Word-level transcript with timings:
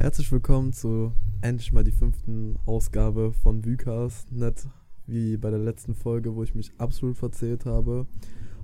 Herzlich 0.00 0.30
willkommen 0.30 0.72
zu 0.72 1.12
endlich 1.40 1.72
mal 1.72 1.82
die 1.82 1.90
fünften 1.90 2.54
Ausgabe 2.66 3.32
von 3.32 3.64
Vykas. 3.64 4.26
Nicht 4.30 4.68
wie 5.08 5.36
bei 5.36 5.50
der 5.50 5.58
letzten 5.58 5.96
Folge, 5.96 6.36
wo 6.36 6.44
ich 6.44 6.54
mich 6.54 6.70
absolut 6.78 7.16
verzählt 7.16 7.66
habe. 7.66 8.06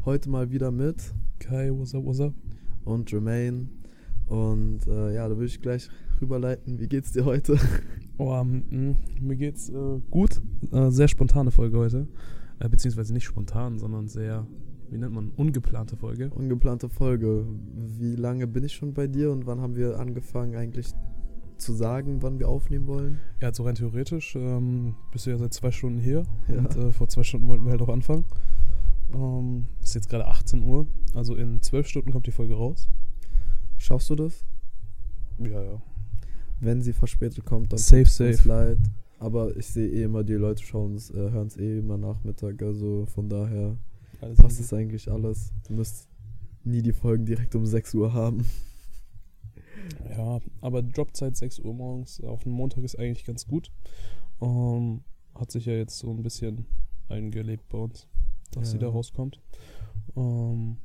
Heute 0.05 0.31
mal 0.31 0.53
wieder 0.53 0.71
mit 0.71 1.13
Kai, 1.41 1.73
what's 1.73 1.93
up, 1.93 2.05
what's 2.05 2.21
up? 2.21 2.35
und 2.85 3.11
Jermaine. 3.11 3.67
Und 4.27 4.87
äh, 4.87 5.13
ja, 5.13 5.29
da 5.29 5.35
würde 5.35 5.47
ich 5.47 5.61
gleich 5.61 5.89
rüberleiten. 6.21 6.79
Wie 6.79 6.87
geht's 6.87 7.11
dir 7.11 7.25
heute? 7.25 7.59
Oh, 8.17 8.33
ähm, 8.33 8.63
mh, 8.71 8.97
mir 9.23 9.35
geht's 9.35 9.71
äh, 9.71 10.01
gut. 10.09 10.41
Äh, 10.71 10.91
sehr 10.93 11.09
spontane 11.09 11.51
Folge 11.51 11.79
heute. 11.79 12.07
Äh, 12.61 12.69
beziehungsweise 12.69 13.13
nicht 13.13 13.25
spontan, 13.25 13.81
sondern 13.81 14.07
sehr, 14.07 14.47
wie 14.89 14.99
nennt 14.99 15.13
man, 15.13 15.31
ungeplante 15.31 15.97
Folge. 15.97 16.31
Ungeplante 16.31 16.89
Folge. 16.89 17.45
Wie 17.75 18.15
lange 18.15 18.47
bin 18.47 18.63
ich 18.63 18.75
schon 18.75 18.95
bei 18.95 19.09
dir 19.09 19.33
und 19.33 19.47
wann 19.47 19.61
haben 19.61 19.75
wir 19.75 19.99
angefangen 19.99 20.55
eigentlich 20.55 20.95
zu 21.59 21.73
sagen, 21.73 22.23
wann 22.23 22.39
wir 22.39 22.49
aufnehmen 22.49 22.87
wollen? 22.87 23.21
Ja, 23.41 23.53
so 23.53 23.65
rein 23.65 23.75
theoretisch 23.75 24.35
ähm, 24.37 24.95
bist 25.13 25.27
du 25.27 25.31
ja 25.31 25.39
seit 25.39 25.53
zwei 25.55 25.71
Stunden 25.71 26.01
hier. 26.01 26.25
Ja. 26.49 26.59
Und 26.59 26.77
äh, 26.77 26.93
vor 26.93 27.09
zwei 27.09 27.23
Stunden 27.23 27.47
wollten 27.49 27.65
wir 27.65 27.71
halt 27.73 27.83
auch 27.83 27.89
anfangen. 27.89 28.25
Ähm, 29.13 29.67
ist 29.83 29.95
jetzt 29.95 30.09
gerade 30.09 30.27
18 30.27 30.63
Uhr. 30.63 30.87
Also 31.15 31.35
in 31.37 31.61
zwölf 31.63 31.87
Stunden 31.87 32.11
kommt 32.13 32.27
die 32.27 32.33
Folge 32.33 32.55
raus. 32.55 32.89
Schaffst 33.79 34.11
du 34.11 34.15
das? 34.17 34.45
Ja, 35.39 35.63
ja. 35.63 35.83
Wenn 36.61 36.83
sie 36.83 36.93
verspätet 36.93 37.45
kommt, 37.45 37.73
dann 37.73 37.79
Safe, 37.79 38.03
tut's 38.05 38.21
uns 38.21 38.37
safe. 38.39 38.49
leid. 38.49 38.79
Aber 39.19 39.57
ich 39.57 39.67
sehe 39.67 39.89
eh 39.89 40.03
immer, 40.05 40.25
die 40.25 40.35
Leute 40.35 40.63
schauen 40.63 40.95
es, 40.95 41.11
äh, 41.11 41.15
hören 41.31 41.47
es 41.47 41.57
eh 41.57 41.79
immer 41.79 41.97
Nachmittag. 41.99 42.63
Also 42.63 43.07
von 43.07 43.29
daher 43.29 43.77
Alles 44.21 44.39
passt 44.39 44.61
es 44.61 44.73
eigentlich 44.73 45.11
alles. 45.11 45.53
Du 45.69 45.75
müsst 45.75 46.09
nie 46.65 46.83
die 46.83 46.93
Folgen 46.93 47.25
direkt 47.27 47.55
um 47.55 47.67
6 47.67 47.95
Uhr 47.95 48.13
haben. 48.13 48.45
Ja, 50.11 50.41
aber 50.61 50.83
Dropzeit 50.83 51.37
6 51.37 51.59
Uhr 51.61 51.75
morgens 51.75 52.21
auf 52.23 52.45
einen 52.47 52.55
Montag 52.55 52.85
ist 52.85 52.99
eigentlich 52.99 53.25
ganz 53.25 53.47
gut. 53.47 53.71
Ähm, 54.41 55.03
hat 55.35 55.51
sich 55.51 55.67
ja 55.67 55.75
jetzt 55.75 55.99
so 55.99 56.11
ein 56.11 56.23
bisschen 56.23 56.67
eingelebt 57.09 57.69
bei 57.69 57.79
uns, 57.79 58.07
dass 58.53 58.71
sie 58.71 58.77
Ja. 58.77 58.83
da 58.83 58.89
rauskommt. 58.89 59.41
Ähm, 60.17 60.77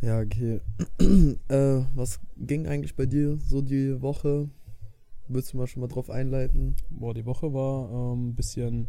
Ja, 0.00 0.20
okay. 0.20 0.60
äh, 1.48 1.80
was 1.94 2.20
ging 2.36 2.66
eigentlich 2.66 2.94
bei 2.94 3.06
dir 3.06 3.38
so 3.38 3.62
die 3.62 4.02
Woche? 4.02 4.50
Willst 5.28 5.52
du 5.52 5.56
mal 5.56 5.66
schon 5.66 5.80
mal 5.80 5.86
drauf 5.88 6.10
einleiten? 6.10 6.76
boah, 6.90 7.14
die 7.14 7.24
Woche 7.24 7.54
war 7.54 7.88
ein 7.88 8.12
ähm, 8.28 8.34
bisschen, 8.34 8.88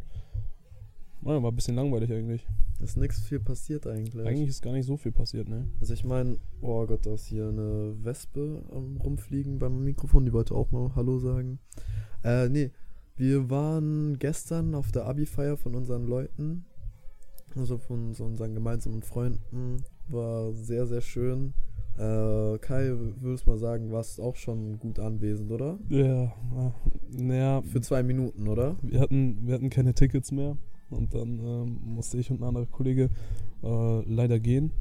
naja, 1.21 1.41
war 1.41 1.51
ein 1.51 1.55
bisschen 1.55 1.75
langweilig 1.75 2.11
eigentlich. 2.11 2.45
Ist 2.81 2.97
nichts 2.97 3.21
viel 3.21 3.39
passiert 3.39 3.87
eigentlich. 3.87 4.25
Eigentlich 4.25 4.49
ist 4.49 4.61
gar 4.61 4.73
nicht 4.73 4.85
so 4.85 4.97
viel 4.97 5.11
passiert, 5.11 5.47
ne? 5.47 5.67
Also 5.79 5.93
ich 5.93 6.03
meine, 6.03 6.37
oh 6.61 6.85
Gott, 6.85 7.05
da 7.05 7.13
ist 7.13 7.25
hier 7.25 7.47
eine 7.47 7.95
Wespe 8.03 8.63
am 8.71 8.97
rumfliegen 8.97 9.59
beim 9.59 9.83
Mikrofon, 9.83 10.25
die 10.25 10.33
wollte 10.33 10.53
auch 10.55 10.71
mal 10.71 10.93
Hallo 10.95 11.17
sagen. 11.19 11.59
Äh, 12.23 12.49
nee, 12.49 12.71
wir 13.15 13.49
waren 13.49 14.19
gestern 14.19 14.75
auf 14.75 14.91
der 14.91 15.05
Abi-Feier 15.05 15.55
von 15.57 15.73
unseren 15.73 16.05
Leuten, 16.05 16.65
also 17.55 17.77
von 17.77 18.13
so 18.13 18.25
unseren 18.25 18.53
gemeinsamen 18.53 19.03
Freunden. 19.03 19.77
War 20.07 20.53
sehr, 20.53 20.85
sehr 20.85 21.01
schön. 21.01 21.53
Äh, 21.97 22.57
Kai, 22.59 22.91
würdest 23.21 23.47
mal 23.47 23.57
sagen, 23.57 23.89
warst 23.91 24.19
auch 24.19 24.35
schon 24.35 24.79
gut 24.79 24.99
anwesend, 24.99 25.49
oder? 25.49 25.79
Ja, 25.87 26.33
naja, 27.09 27.61
Für 27.61 27.79
zwei 27.79 28.03
Minuten, 28.03 28.49
oder? 28.49 28.75
wir 28.81 28.99
hatten, 28.99 29.47
wir 29.47 29.53
hatten 29.53 29.69
keine 29.69 29.93
Tickets 29.93 30.33
mehr 30.33 30.57
und 30.89 31.13
dann 31.13 31.39
ähm, 31.39 31.79
musste 31.83 32.17
ich 32.17 32.31
und 32.31 32.41
ein 32.41 32.43
anderer 32.43 32.65
Kollege 32.65 33.09
äh, 33.63 34.01
leider 34.03 34.39
gehen. 34.39 34.71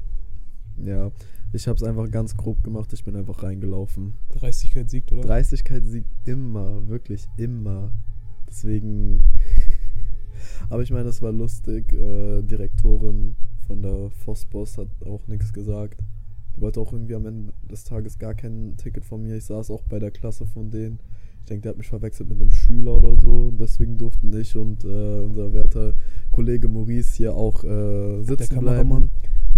Ja, 0.77 1.11
ich 1.53 1.67
habe 1.67 1.77
es 1.77 1.83
einfach 1.83 2.09
ganz 2.11 2.35
grob 2.35 2.63
gemacht. 2.63 2.91
Ich 2.93 3.03
bin 3.05 3.15
einfach 3.15 3.43
reingelaufen. 3.43 4.13
Dreistigkeit 4.29 4.89
siegt, 4.89 5.11
oder? 5.11 5.21
Dreistigkeit 5.21 5.85
siegt 5.85 6.09
immer, 6.25 6.85
wirklich 6.87 7.27
immer. 7.37 7.91
Deswegen. 8.47 9.23
Aber 10.69 10.83
ich 10.83 10.91
meine, 10.91 11.09
es 11.09 11.21
war 11.21 11.31
lustig. 11.31 11.93
Äh, 11.93 12.41
Direktorin 12.43 13.35
von 13.67 13.81
der 13.81 14.09
Fossboss 14.11 14.77
hat 14.77 14.89
auch 15.05 15.27
nichts 15.27 15.53
gesagt. 15.53 16.03
Die 16.55 16.61
wollte 16.61 16.79
auch 16.79 16.93
irgendwie 16.93 17.15
am 17.15 17.25
Ende 17.25 17.53
des 17.69 17.83
Tages 17.83 18.19
gar 18.19 18.33
kein 18.33 18.75
Ticket 18.77 19.05
von 19.05 19.23
mir. 19.23 19.35
Ich 19.35 19.45
saß 19.45 19.71
auch 19.71 19.83
bei 19.83 19.99
der 19.99 20.11
Klasse 20.11 20.45
von 20.45 20.71
denen. 20.71 20.99
Ich 21.45 21.49
denke, 21.49 21.61
der 21.61 21.69
hat 21.73 21.77
mich 21.77 21.89
verwechselt 21.89 22.27
mit 22.27 22.41
einem 22.41 22.49
Schüler 22.49 22.93
oder 22.93 23.21
so. 23.21 23.51
Deswegen 23.51 23.99
durften 23.99 24.35
ich 24.35 24.55
und 24.55 24.83
äh, 24.83 25.19
unser 25.19 25.53
werter 25.53 25.93
Kollege 26.31 26.67
Maurice 26.67 27.15
hier 27.17 27.35
auch 27.35 27.63
äh, 27.63 28.23
sitzen 28.23 28.55
Kameramann. 28.55 28.87
bleiben. 28.87 29.09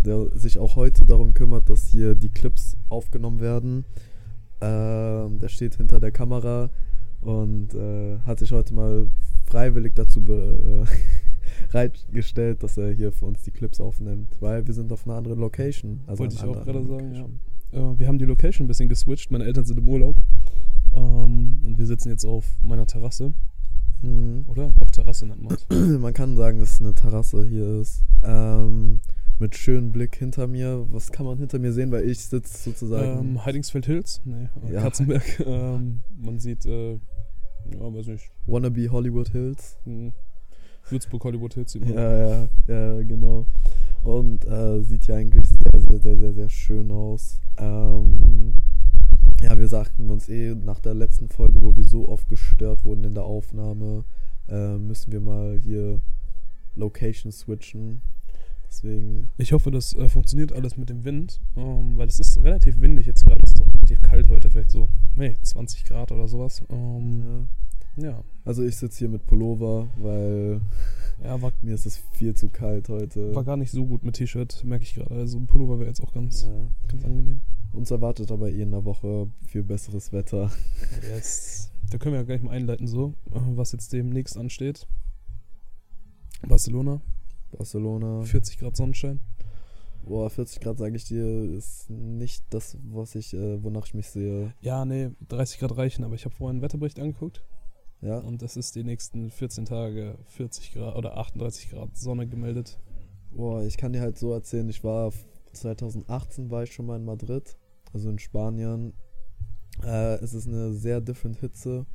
Der 0.06 0.38
sich 0.38 0.59
auch 0.59 0.75
heute 0.75 1.06
darum 1.06 1.34
kümmert, 1.34 1.70
dass 1.70 1.88
hier 1.88 2.14
die 2.14 2.28
Clips 2.28 2.75
aufgenommen 2.90 3.40
werden. 3.40 3.86
Ähm, 4.59 5.40
der 5.40 5.48
steht 5.48 5.75
hinter 5.75 6.02
der 6.02 6.12
Kamera 6.12 6.72
und 7.22 7.74
äh, 7.74 8.18
hat 8.25 8.40
sich 8.40 8.52
heute 8.52 8.74
mal 8.74 9.08
freiwillig 9.46 9.94
dazu 9.96 10.25
be 10.25 10.84
äh, 10.84 11.68
bereitgestellt, 11.72 12.64
dass 12.64 12.75
er 12.75 12.92
hier 12.92 13.14
für 13.14 13.28
uns 13.28 13.44
die 13.44 13.52
Clips 13.52 13.80
aufnimmt, 13.80 14.36
weil 14.42 14.68
wir 14.68 14.74
sind 14.74 14.92
auf 14.92 15.08
einer 15.08 15.16
anderen 15.16 15.40
Location. 15.40 16.02
Also 16.06 16.19
Wollte 16.19 16.36
ich 16.36 16.44
auch 16.44 16.66
gerade 16.66 16.86
sagen, 16.86 17.14
ja. 17.14 17.25
Äh, 17.72 17.98
wir 17.98 18.08
haben 18.09 18.18
die 18.18 18.25
Location 18.25 18.66
ein 18.66 18.68
bisschen 18.68 18.90
geswitcht. 18.90 19.31
Meine 19.31 19.46
Eltern 19.46 19.64
sind 19.64 19.78
im 19.78 19.88
Urlaub. 19.88 20.18
Ähm, 20.97 21.62
und 21.66 21.78
wir 21.78 21.85
sitzen 21.85 22.09
jetzt 22.09 22.25
auf 22.25 22.46
meiner 22.63 22.85
Terrasse, 22.88 23.34
Mhm. 24.02 24.46
oder? 24.47 24.72
Doch, 24.80 24.91
Terrasse 24.91 25.25
nennt 25.25 25.41
man 25.44 25.56
es. 25.56 25.66
Man 26.00 26.13
kann 26.13 26.35
sagen, 26.35 26.59
dass 26.59 26.74
es 26.75 26.81
eine 26.81 26.94
Terrasse 26.94 27.44
hier 27.46 27.81
ist. 27.81 28.03
Ähm, 28.24 29.00
mit 29.40 29.56
schönem 29.56 29.91
Blick 29.91 30.16
hinter 30.16 30.47
mir. 30.47 30.86
Was 30.90 31.12
kann 31.12 31.25
man 31.25 31.38
hinter 31.38 31.59
mir 31.59 31.72
sehen? 31.74 31.91
Weil 31.91 32.09
ich 32.09 32.19
sitze 32.19 32.57
sozusagen. 32.72 33.19
ähm, 33.19 33.46
Heidingsfeld 33.46 33.86
Hills? 33.86 34.22
Nee, 34.25 34.50
äh, 34.68 34.74
Ja. 34.74 34.81
Katzenberg. 34.81 35.24
ähm, 35.46 36.00
man 36.19 36.40
sieht, 36.40 36.66
äh, 36.66 36.94
ja, 36.94 37.00
weiß 37.94 38.07
nicht, 38.07 38.31
Wannabe 38.47 38.90
Hollywood 38.90 39.30
Hills. 39.30 39.78
hm, 39.84 40.13
Würzburg, 40.90 41.24
Hollywood 41.24 41.53
Hills. 41.53 41.72
sieht 41.74 41.84
man. 41.86 41.94
Ja, 41.94 42.18
ja, 42.18 42.47
ja, 42.68 43.02
genau. 43.03 43.46
Und 44.03 44.46
äh, 44.46 44.81
sieht 44.81 45.06
ja 45.07 45.16
eigentlich 45.16 45.46
sehr, 45.47 45.81
sehr, 45.81 46.00
sehr, 46.00 46.18
sehr, 46.18 46.34
sehr 46.34 46.50
schön 46.50 46.91
aus. 46.91 47.40
Ähm, 47.57 48.53
ja, 49.41 49.57
wir 49.57 49.67
sagten 49.67 50.09
uns 50.09 50.29
eh 50.29 50.55
nach 50.55 50.79
der 50.79 50.93
letzten 50.93 51.29
Folge, 51.29 51.61
wo 51.61 51.75
wir 51.75 51.83
so 51.83 52.07
oft 52.09 52.27
gestört 52.29 52.83
wurden 52.85 53.03
in 53.03 53.13
der 53.13 53.23
Aufnahme, 53.23 54.03
äh, 54.49 54.77
müssen 54.77 55.11
wir 55.11 55.19
mal 55.21 55.57
hier 55.59 56.01
Location 56.75 57.31
switchen. 57.31 58.01
Deswegen, 58.69 59.29
Ich 59.38 59.53
hoffe, 59.53 59.71
das 59.71 59.93
äh, 59.95 60.09
funktioniert 60.09 60.51
alles 60.51 60.75
mit 60.75 60.89
dem 60.89 61.05
Wind, 61.05 61.39
ähm, 61.55 61.97
weil 61.97 62.07
es 62.07 62.19
ist 62.19 62.38
relativ 62.43 62.81
windig 62.81 63.05
jetzt 63.05 63.25
gerade. 63.25 63.41
Es 63.43 63.51
ist 63.51 63.61
auch 63.61 63.73
relativ 63.73 64.01
kalt 64.01 64.27
heute, 64.29 64.49
vielleicht 64.49 64.71
so, 64.71 64.89
nee, 65.15 65.35
20 65.41 65.85
Grad 65.85 66.11
oder 66.11 66.27
sowas. 66.27 66.61
Ähm, 66.69 67.47
ja. 67.95 68.09
ja, 68.09 68.23
Also 68.44 68.63
ich 68.63 68.75
sitze 68.75 68.99
hier 68.99 69.09
mit 69.09 69.25
Pullover, 69.25 69.88
weil 69.97 70.59
ja 71.23 71.41
war, 71.41 71.53
mir 71.61 71.75
ist 71.75 71.85
es 71.85 71.97
viel 72.11 72.35
zu 72.35 72.49
kalt 72.49 72.89
heute. 72.89 73.33
war 73.33 73.45
gar 73.45 73.55
nicht 73.57 73.71
so 73.71 73.85
gut 73.85 74.03
mit 74.03 74.15
T-Shirt, 74.17 74.63
merke 74.65 74.83
ich 74.83 74.94
gerade. 74.95 75.15
Also 75.15 75.38
ein 75.38 75.47
Pullover 75.47 75.79
wäre 75.79 75.88
jetzt 75.88 76.01
auch 76.03 76.11
ganz, 76.11 76.44
Ja. 76.44 76.67
ganz 76.89 77.05
angenehm. 77.05 77.39
Uns 77.73 77.91
erwartet 77.91 78.31
aber 78.31 78.50
eh 78.50 78.61
in 78.61 78.72
der 78.72 78.85
Woche 78.85 79.29
viel 79.45 79.63
besseres 79.63 80.11
Wetter. 80.13 80.51
Yes. 81.09 81.72
Da 81.89 81.97
können 81.97 82.13
wir 82.13 82.19
ja 82.19 82.25
gleich 82.25 82.41
mal 82.41 82.51
einleiten, 82.51 82.88
so, 82.88 83.13
äh, 83.31 83.39
was 83.55 83.72
jetzt 83.72 83.94
demnächst 83.94 84.38
ansteht. 84.38 84.88
Barcelona, 86.47 87.01
Barcelona. 87.51 88.23
40 88.23 88.57
Grad 88.59 88.75
Sonnenschein. 88.75 89.19
Boah, 90.06 90.29
40 90.29 90.59
Grad 90.61 90.77
sage 90.77 90.95
ich 90.95 91.06
dir, 91.06 91.25
ist 91.53 91.89
nicht 91.89 92.44
das, 92.50 92.77
was 92.83 93.16
ich, 93.16 93.33
äh, 93.33 93.61
wonach 93.63 93.85
ich 93.88 93.94
mich 93.94 94.07
sehe. 94.09 94.53
Ja, 94.61 94.85
nee, 94.85 95.11
30 95.27 95.59
Grad 95.59 95.77
reichen, 95.77 96.03
aber 96.03 96.16
ich 96.16 96.25
habe 96.25 96.35
vorhin 96.35 96.57
einen 96.57 96.61
Wetterbericht 96.61 97.00
angeguckt 97.00 97.44
Ja. 98.01 98.19
und 98.19 98.41
es 98.41 98.56
ist 98.57 98.75
die 98.75 98.83
nächsten 98.83 99.29
14 99.31 99.66
Tage 99.66 100.17
40 100.27 100.73
Grad 100.73 100.95
oder 100.95 101.17
38 101.17 101.69
Grad 101.72 101.95
Sonne 101.97 102.27
gemeldet. 102.27 102.79
Boah, 103.31 103.63
ich 103.63 103.77
kann 103.77 103.91
dir 103.94 104.01
halt 104.01 104.17
so 104.17 104.31
erzählen, 104.33 104.69
ich 104.69 104.83
war 104.83 105.11
2018 105.59 106.50
war 106.50 106.63
ich 106.63 106.73
schon 106.73 106.85
mal 106.85 106.97
in 106.97 107.06
Madrid, 107.06 107.57
also 107.94 108.09
in 108.09 108.19
Spanien. 108.19 108.94
Äh, 109.84 110.16
es 110.16 110.34
ist 110.34 110.47
eine 110.47 110.73
sehr 110.73 111.01
different 111.01 111.38
Hitze. 111.38 111.86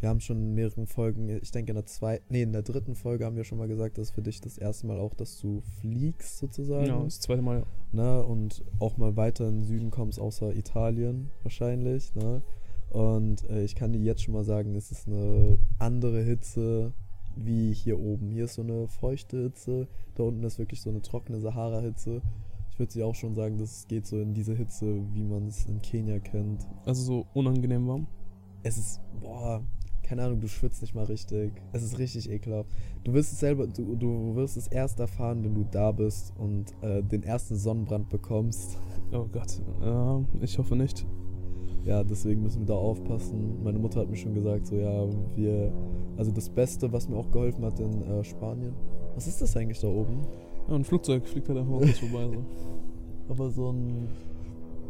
Wir 0.00 0.10
haben 0.10 0.20
schon 0.20 0.36
in 0.38 0.54
mehreren 0.54 0.86
Folgen, 0.86 1.28
ich 1.28 1.50
denke 1.50 1.70
in 1.70 1.76
der 1.76 1.86
zweiten, 1.86 2.24
nee, 2.28 2.42
in 2.42 2.52
der 2.52 2.62
dritten 2.62 2.94
Folge 2.94 3.24
haben 3.24 3.36
wir 3.36 3.44
schon 3.44 3.56
mal 3.56 3.68
gesagt, 3.68 3.96
dass 3.96 4.10
für 4.10 4.20
dich 4.20 4.42
das 4.42 4.58
erste 4.58 4.86
Mal 4.86 4.98
auch, 4.98 5.14
dass 5.14 5.40
du 5.40 5.62
fliegst 5.80 6.36
sozusagen. 6.36 6.86
Ja, 6.86 7.02
das 7.02 7.20
zweite 7.20 7.40
Mal. 7.40 7.64
ne, 7.92 8.22
und 8.22 8.62
auch 8.78 8.98
mal 8.98 9.16
weiter 9.16 9.48
in 9.48 9.60
den 9.60 9.64
Süden 9.64 9.90
kommst, 9.90 10.20
außer 10.20 10.54
Italien 10.54 11.30
wahrscheinlich, 11.42 12.14
ne? 12.14 12.42
Und 12.90 13.48
äh, 13.48 13.64
ich 13.64 13.74
kann 13.74 13.92
dir 13.92 14.00
jetzt 14.00 14.22
schon 14.22 14.34
mal 14.34 14.44
sagen, 14.44 14.74
es 14.74 14.90
ist 14.90 15.08
eine 15.08 15.58
andere 15.78 16.22
Hitze 16.22 16.92
wie 17.36 17.72
hier 17.72 17.98
oben. 17.98 18.30
Hier 18.30 18.44
ist 18.44 18.54
so 18.54 18.62
eine 18.62 18.88
feuchte 18.88 19.42
Hitze, 19.44 19.88
da 20.14 20.24
unten 20.24 20.42
ist 20.44 20.58
wirklich 20.58 20.80
so 20.80 20.90
eine 20.90 21.02
trockene 21.02 21.40
Sahara-Hitze. 21.40 22.22
Ich 22.76 22.80
würde 22.80 22.92
sie 22.92 23.02
auch 23.02 23.14
schon 23.14 23.34
sagen, 23.34 23.56
das 23.56 23.88
geht 23.88 24.06
so 24.06 24.20
in 24.20 24.34
diese 24.34 24.52
Hitze, 24.52 25.02
wie 25.14 25.24
man 25.24 25.46
es 25.46 25.64
in 25.64 25.80
Kenia 25.80 26.18
kennt. 26.18 26.66
Also 26.84 27.02
so 27.04 27.26
unangenehm 27.32 27.88
warm. 27.88 28.06
Es 28.64 28.76
ist, 28.76 29.00
boah, 29.18 29.62
keine 30.02 30.24
Ahnung, 30.24 30.40
du 30.40 30.46
schwitzt 30.46 30.82
nicht 30.82 30.94
mal 30.94 31.06
richtig. 31.06 31.52
Es 31.72 31.82
ist 31.82 31.98
richtig 31.98 32.30
ekelhaft. 32.30 32.68
Du 33.02 33.14
wirst 33.14 33.32
es 33.32 33.40
selber, 33.40 33.66
du, 33.66 33.96
du 33.96 34.36
wirst 34.36 34.58
es 34.58 34.68
erst 34.68 35.00
erfahren, 35.00 35.42
wenn 35.42 35.54
du 35.54 35.64
da 35.64 35.90
bist 35.90 36.34
und 36.36 36.74
äh, 36.82 37.02
den 37.02 37.22
ersten 37.22 37.56
Sonnenbrand 37.56 38.10
bekommst. 38.10 38.76
Oh 39.10 39.24
Gott, 39.32 39.58
äh, 39.82 40.44
ich 40.44 40.58
hoffe 40.58 40.76
nicht. 40.76 41.06
ja, 41.86 42.04
deswegen 42.04 42.42
müssen 42.42 42.60
wir 42.60 42.66
da 42.66 42.74
aufpassen. 42.74 43.62
Meine 43.64 43.78
Mutter 43.78 44.00
hat 44.00 44.10
mir 44.10 44.16
schon 44.16 44.34
gesagt, 44.34 44.66
so 44.66 44.76
ja, 44.76 45.08
wir, 45.34 45.72
also 46.18 46.30
das 46.30 46.50
Beste, 46.50 46.92
was 46.92 47.08
mir 47.08 47.16
auch 47.16 47.30
geholfen 47.30 47.64
hat 47.64 47.80
in 47.80 48.02
äh, 48.02 48.22
Spanien. 48.22 48.74
Was 49.14 49.26
ist 49.28 49.40
das 49.40 49.56
eigentlich 49.56 49.80
da 49.80 49.88
oben? 49.88 50.26
Ja, 50.68 50.74
ein 50.74 50.84
Flugzeug 50.84 51.26
fliegt 51.26 51.48
halt 51.48 51.58
einfach 51.58 51.70
mal 51.70 51.80
kurz 51.80 51.98
vorbei. 51.98 52.28
So. 52.28 52.44
Aber 53.28 53.50
so 53.50 53.70
ein, 53.72 54.08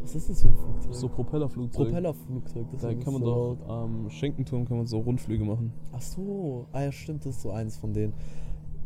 was 0.02 0.14
ist 0.14 0.28
das 0.30 0.42
für 0.42 0.48
ein 0.48 0.54
Flugzeug? 0.56 0.94
so 0.94 1.08
Propellerflugzeug. 1.08 1.86
Propellerflugzeug. 1.86 2.66
Das 2.72 2.82
Da 2.82 2.90
ist 2.90 3.04
kann 3.04 3.12
man 3.14 3.22
so, 3.22 3.56
dort 3.56 3.68
am 3.68 4.10
Schenkenturm 4.10 4.64
kann 4.66 4.76
man 4.78 4.86
so 4.86 4.98
Rundflüge 4.98 5.44
machen. 5.44 5.72
Ach 5.92 6.02
so, 6.02 6.66
ah 6.72 6.82
ja, 6.82 6.92
stimmt, 6.92 7.24
das 7.24 7.36
ist 7.36 7.42
so 7.42 7.50
eins 7.50 7.76
von 7.76 7.92
denen. 7.92 8.12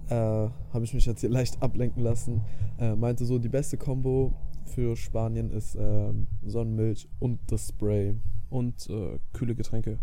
Äh, 0.09 0.15
Habe 0.15 0.85
ich 0.85 0.95
mich 0.95 1.07
jetzt 1.07 1.21
hier 1.21 1.31
leicht 1.31 1.63
ablenken 1.63 2.03
lassen. 2.03 2.43
Äh, 2.79 2.95
meinte 2.97 3.25
so, 3.25 3.39
die 3.39 3.49
beste 3.49 3.77
Combo 3.77 4.33
für 4.65 4.97
Spanien 4.97 5.51
ist 5.51 5.77
ähm, 5.79 6.27
Sonnenmilch 6.45 7.09
und 7.19 7.39
das 7.49 7.69
Spray. 7.69 8.17
Und 8.51 8.89
äh, 8.91 9.19
kühle 9.33 9.55
Getränke. 9.55 9.99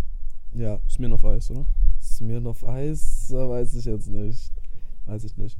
Ja, 0.53 0.79
Ist 0.87 0.99
mir 0.99 1.09
noch 1.09 1.23
Eis, 1.25 1.51
oder? 1.51 1.65
Smirnoff 2.01 2.63
Eis, 2.65 3.29
äh, 3.31 3.35
weiß 3.49 3.75
ich 3.75 3.85
jetzt 3.85 4.09
nicht. 4.09 4.53
Weiß 5.05 5.23
ich 5.25 5.35
nicht. 5.37 5.57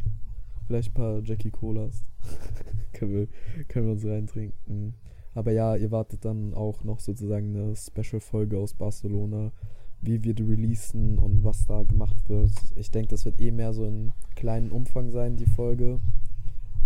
Vielleicht 0.67 0.91
ein 0.91 0.93
paar 0.95 1.21
Jackie 1.23 1.49
Colas. 1.49 2.03
können, 2.93 3.13
wir, 3.13 3.27
können 3.69 3.85
wir 3.85 3.93
uns 3.93 4.05
reintrinken. 4.05 4.95
Aber 5.33 5.51
ja, 5.51 5.75
ihr 5.75 5.91
wartet 5.91 6.25
dann 6.25 6.53
auch 6.53 6.83
noch 6.83 6.99
sozusagen 6.99 7.55
eine 7.55 7.75
Special-Folge 7.75 8.57
aus 8.57 8.73
Barcelona, 8.73 9.53
wie 10.01 10.23
wir 10.23 10.33
die 10.33 10.43
releasen 10.43 11.19
und 11.19 11.43
was 11.45 11.65
da 11.67 11.83
gemacht 11.83 12.17
wird. 12.27 12.51
Ich 12.75 12.91
denke, 12.91 13.09
das 13.09 13.23
wird 13.23 13.39
eh 13.39 13.51
mehr 13.51 13.71
so 13.73 13.85
in 13.85 14.11
kleinen 14.35 14.71
Umfang 14.71 15.09
sein, 15.09 15.37
die 15.37 15.45
Folge. 15.45 16.01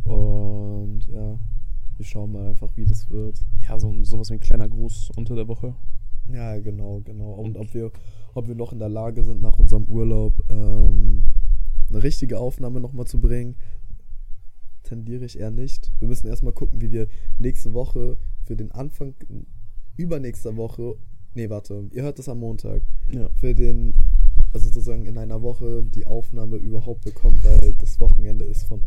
Und 0.03 1.07
ja, 1.07 1.39
wir 1.97 2.05
schauen 2.05 2.33
mal 2.33 2.49
einfach, 2.49 2.69
wie 2.75 2.85
das 2.85 3.09
wird. 3.09 3.43
Ja, 3.67 3.79
so 3.79 3.91
sowas 4.03 4.29
wie 4.29 4.35
ein 4.35 4.39
kleiner 4.39 4.69
Gruß 4.69 5.11
unter 5.15 5.35
der 5.35 5.47
Woche. 5.47 5.75
Ja, 6.31 6.59
genau, 6.59 7.01
genau. 7.03 7.31
Und 7.31 7.57
ob 7.57 7.73
wir, 7.73 7.91
ob 8.35 8.47
wir 8.47 8.55
noch 8.55 8.73
in 8.73 8.79
der 8.79 8.89
Lage 8.89 9.23
sind, 9.23 9.41
nach 9.41 9.57
unserem 9.57 9.85
Urlaub 9.85 10.33
ähm, 10.49 11.25
eine 11.89 12.03
richtige 12.03 12.39
Aufnahme 12.39 12.79
nochmal 12.79 13.05
zu 13.05 13.19
bringen, 13.19 13.55
tendiere 14.91 15.23
ich 15.25 15.39
eher 15.39 15.51
nicht. 15.51 15.91
Wir 15.99 16.07
müssen 16.09 16.27
erstmal 16.27 16.51
gucken, 16.53 16.81
wie 16.81 16.91
wir 16.91 17.07
nächste 17.39 17.73
Woche 17.73 18.17
für 18.43 18.55
den 18.57 18.71
Anfang, 18.73 19.15
übernächster 19.97 20.55
Woche, 20.57 20.95
nee, 21.33 21.49
warte, 21.49 21.87
ihr 21.91 22.03
hört 22.03 22.19
das 22.19 22.27
am 22.27 22.39
Montag, 22.39 22.81
Ja. 23.09 23.29
für 23.35 23.55
den, 23.55 23.93
also 24.53 24.67
sozusagen 24.67 25.05
in 25.05 25.17
einer 25.17 25.41
Woche 25.41 25.83
die 25.83 26.05
Aufnahme 26.05 26.57
überhaupt 26.57 27.03
bekommen, 27.05 27.39
weil 27.43 27.73
das 27.79 27.99
Wochenende 28.01 28.43
ist 28.45 28.63
von 28.63 28.81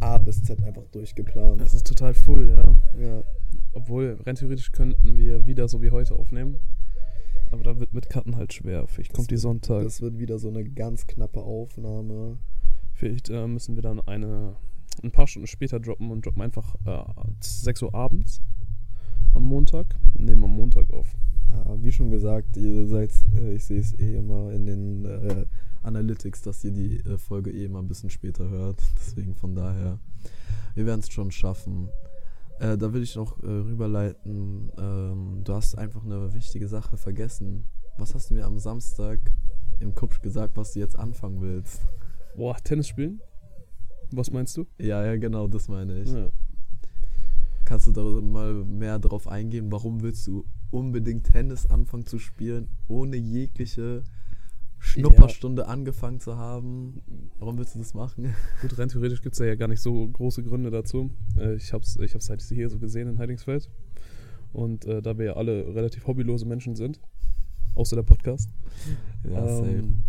A 0.00 0.18
bis 0.18 0.42
Z 0.42 0.62
einfach 0.64 0.86
durchgeplant. 0.88 1.60
Das 1.60 1.74
ist 1.74 1.86
total 1.86 2.12
full, 2.14 2.48
ja. 2.50 3.00
Ja, 3.00 3.24
Obwohl, 3.72 4.18
rein 4.26 4.34
theoretisch 4.34 4.72
könnten 4.72 5.16
wir 5.16 5.46
wieder 5.46 5.68
so 5.68 5.80
wie 5.82 5.90
heute 5.90 6.14
aufnehmen. 6.16 6.56
Aber 7.52 7.62
da 7.62 7.78
wird 7.78 7.94
mit 7.94 8.08
Cutten 8.10 8.34
halt 8.36 8.52
schwer. 8.52 8.86
Vielleicht 8.88 9.12
Das 9.12 9.16
kommt 9.16 9.30
die 9.30 9.34
wird- 9.34 9.42
Sonntag. 9.42 9.84
das 9.84 10.00
wird 10.02 10.18
wieder 10.18 10.38
so 10.38 10.48
eine 10.48 10.64
ganz 10.64 11.06
knappe 11.06 11.40
Aufnahme. 11.40 12.38
Vielleicht 12.94 13.30
äh, 13.30 13.46
müssen 13.46 13.76
wir 13.76 13.82
dann 13.82 14.00
eine 14.00 14.56
ein 15.02 15.10
paar 15.10 15.26
Stunden 15.26 15.46
später 15.46 15.80
droppen 15.80 16.10
und 16.10 16.24
droppen 16.24 16.42
einfach 16.42 16.74
äh, 16.84 17.04
6 17.40 17.82
Uhr 17.82 17.94
abends 17.94 18.40
am 19.34 19.44
Montag. 19.44 19.96
Nehmen 20.14 20.44
am 20.44 20.50
Montag 20.50 20.90
auf. 20.92 21.06
Ja, 21.50 21.82
wie 21.82 21.92
schon 21.92 22.10
gesagt, 22.10 22.56
ihr 22.56 22.86
seid, 22.86 23.12
äh, 23.34 23.54
ich 23.54 23.64
sehe 23.64 23.80
es 23.80 23.98
eh 23.98 24.16
immer 24.16 24.52
in 24.52 24.66
den 24.66 25.04
äh, 25.04 25.46
Analytics, 25.82 26.42
dass 26.42 26.64
ihr 26.64 26.72
die 26.72 26.96
äh, 27.00 27.18
Folge 27.18 27.50
eh 27.50 27.64
immer 27.64 27.80
ein 27.80 27.88
bisschen 27.88 28.10
später 28.10 28.48
hört. 28.48 28.80
Deswegen 28.98 29.34
von 29.34 29.54
daher, 29.54 29.98
wir 30.74 30.86
werden 30.86 31.00
es 31.00 31.10
schon 31.10 31.30
schaffen. 31.30 31.88
Äh, 32.58 32.76
da 32.78 32.92
will 32.92 33.02
ich 33.02 33.14
noch 33.16 33.42
äh, 33.42 33.46
rüberleiten. 33.46 34.72
Ähm, 34.78 35.42
du 35.44 35.54
hast 35.54 35.76
einfach 35.76 36.04
eine 36.04 36.32
wichtige 36.34 36.68
Sache 36.68 36.96
vergessen. 36.96 37.64
Was 37.98 38.14
hast 38.14 38.30
du 38.30 38.34
mir 38.34 38.44
am 38.44 38.58
Samstag 38.58 39.20
im 39.80 39.94
Kupsch 39.94 40.20
gesagt, 40.22 40.56
was 40.56 40.72
du 40.72 40.80
jetzt 40.80 40.98
anfangen 40.98 41.40
willst? 41.40 41.82
Boah, 42.36 42.56
Tennis 42.56 42.88
spielen? 42.88 43.20
Was 44.12 44.30
meinst 44.30 44.56
du? 44.56 44.66
Ja, 44.78 45.04
ja, 45.04 45.16
genau, 45.16 45.48
das 45.48 45.68
meine 45.68 46.00
ich. 46.00 46.10
Ja. 46.10 46.30
Kannst 47.64 47.88
du 47.88 47.92
da 47.92 48.02
mal 48.02 48.52
mehr 48.64 48.98
drauf 48.98 49.26
eingehen? 49.26 49.72
Warum 49.72 50.02
willst 50.02 50.26
du 50.26 50.44
unbedingt 50.70 51.24
Tennis 51.24 51.66
anfangen 51.66 52.06
zu 52.06 52.18
spielen, 52.18 52.68
ohne 52.86 53.16
jegliche 53.16 54.04
Schnupperstunde 54.78 55.66
angefangen 55.66 56.20
zu 56.20 56.36
haben? 56.36 57.02
Warum 57.38 57.58
willst 57.58 57.74
du 57.74 57.78
das 57.80 57.94
machen? 57.94 58.34
Gut, 58.60 58.78
rein 58.78 58.88
theoretisch 58.88 59.20
gibt 59.20 59.34
es 59.34 59.40
ja 59.40 59.54
gar 59.56 59.68
nicht 59.68 59.80
so 59.80 60.08
große 60.08 60.44
Gründe 60.44 60.70
dazu. 60.70 61.10
Äh, 61.36 61.56
ich 61.56 61.72
habe 61.72 61.82
es 61.82 61.96
ich 61.98 62.14
hab's 62.14 62.30
halt 62.30 62.42
hier 62.42 62.70
so 62.70 62.78
gesehen 62.78 63.08
in 63.08 63.18
Heidingsfeld. 63.18 63.68
Und 64.52 64.84
äh, 64.84 65.02
da 65.02 65.18
wir 65.18 65.24
ja 65.26 65.32
alle 65.34 65.74
relativ 65.74 66.06
hobbylose 66.06 66.46
Menschen 66.46 66.76
sind, 66.76 67.00
außer 67.74 67.96
der 67.96 68.04
Podcast, 68.04 68.50
ähm, 69.24 70.04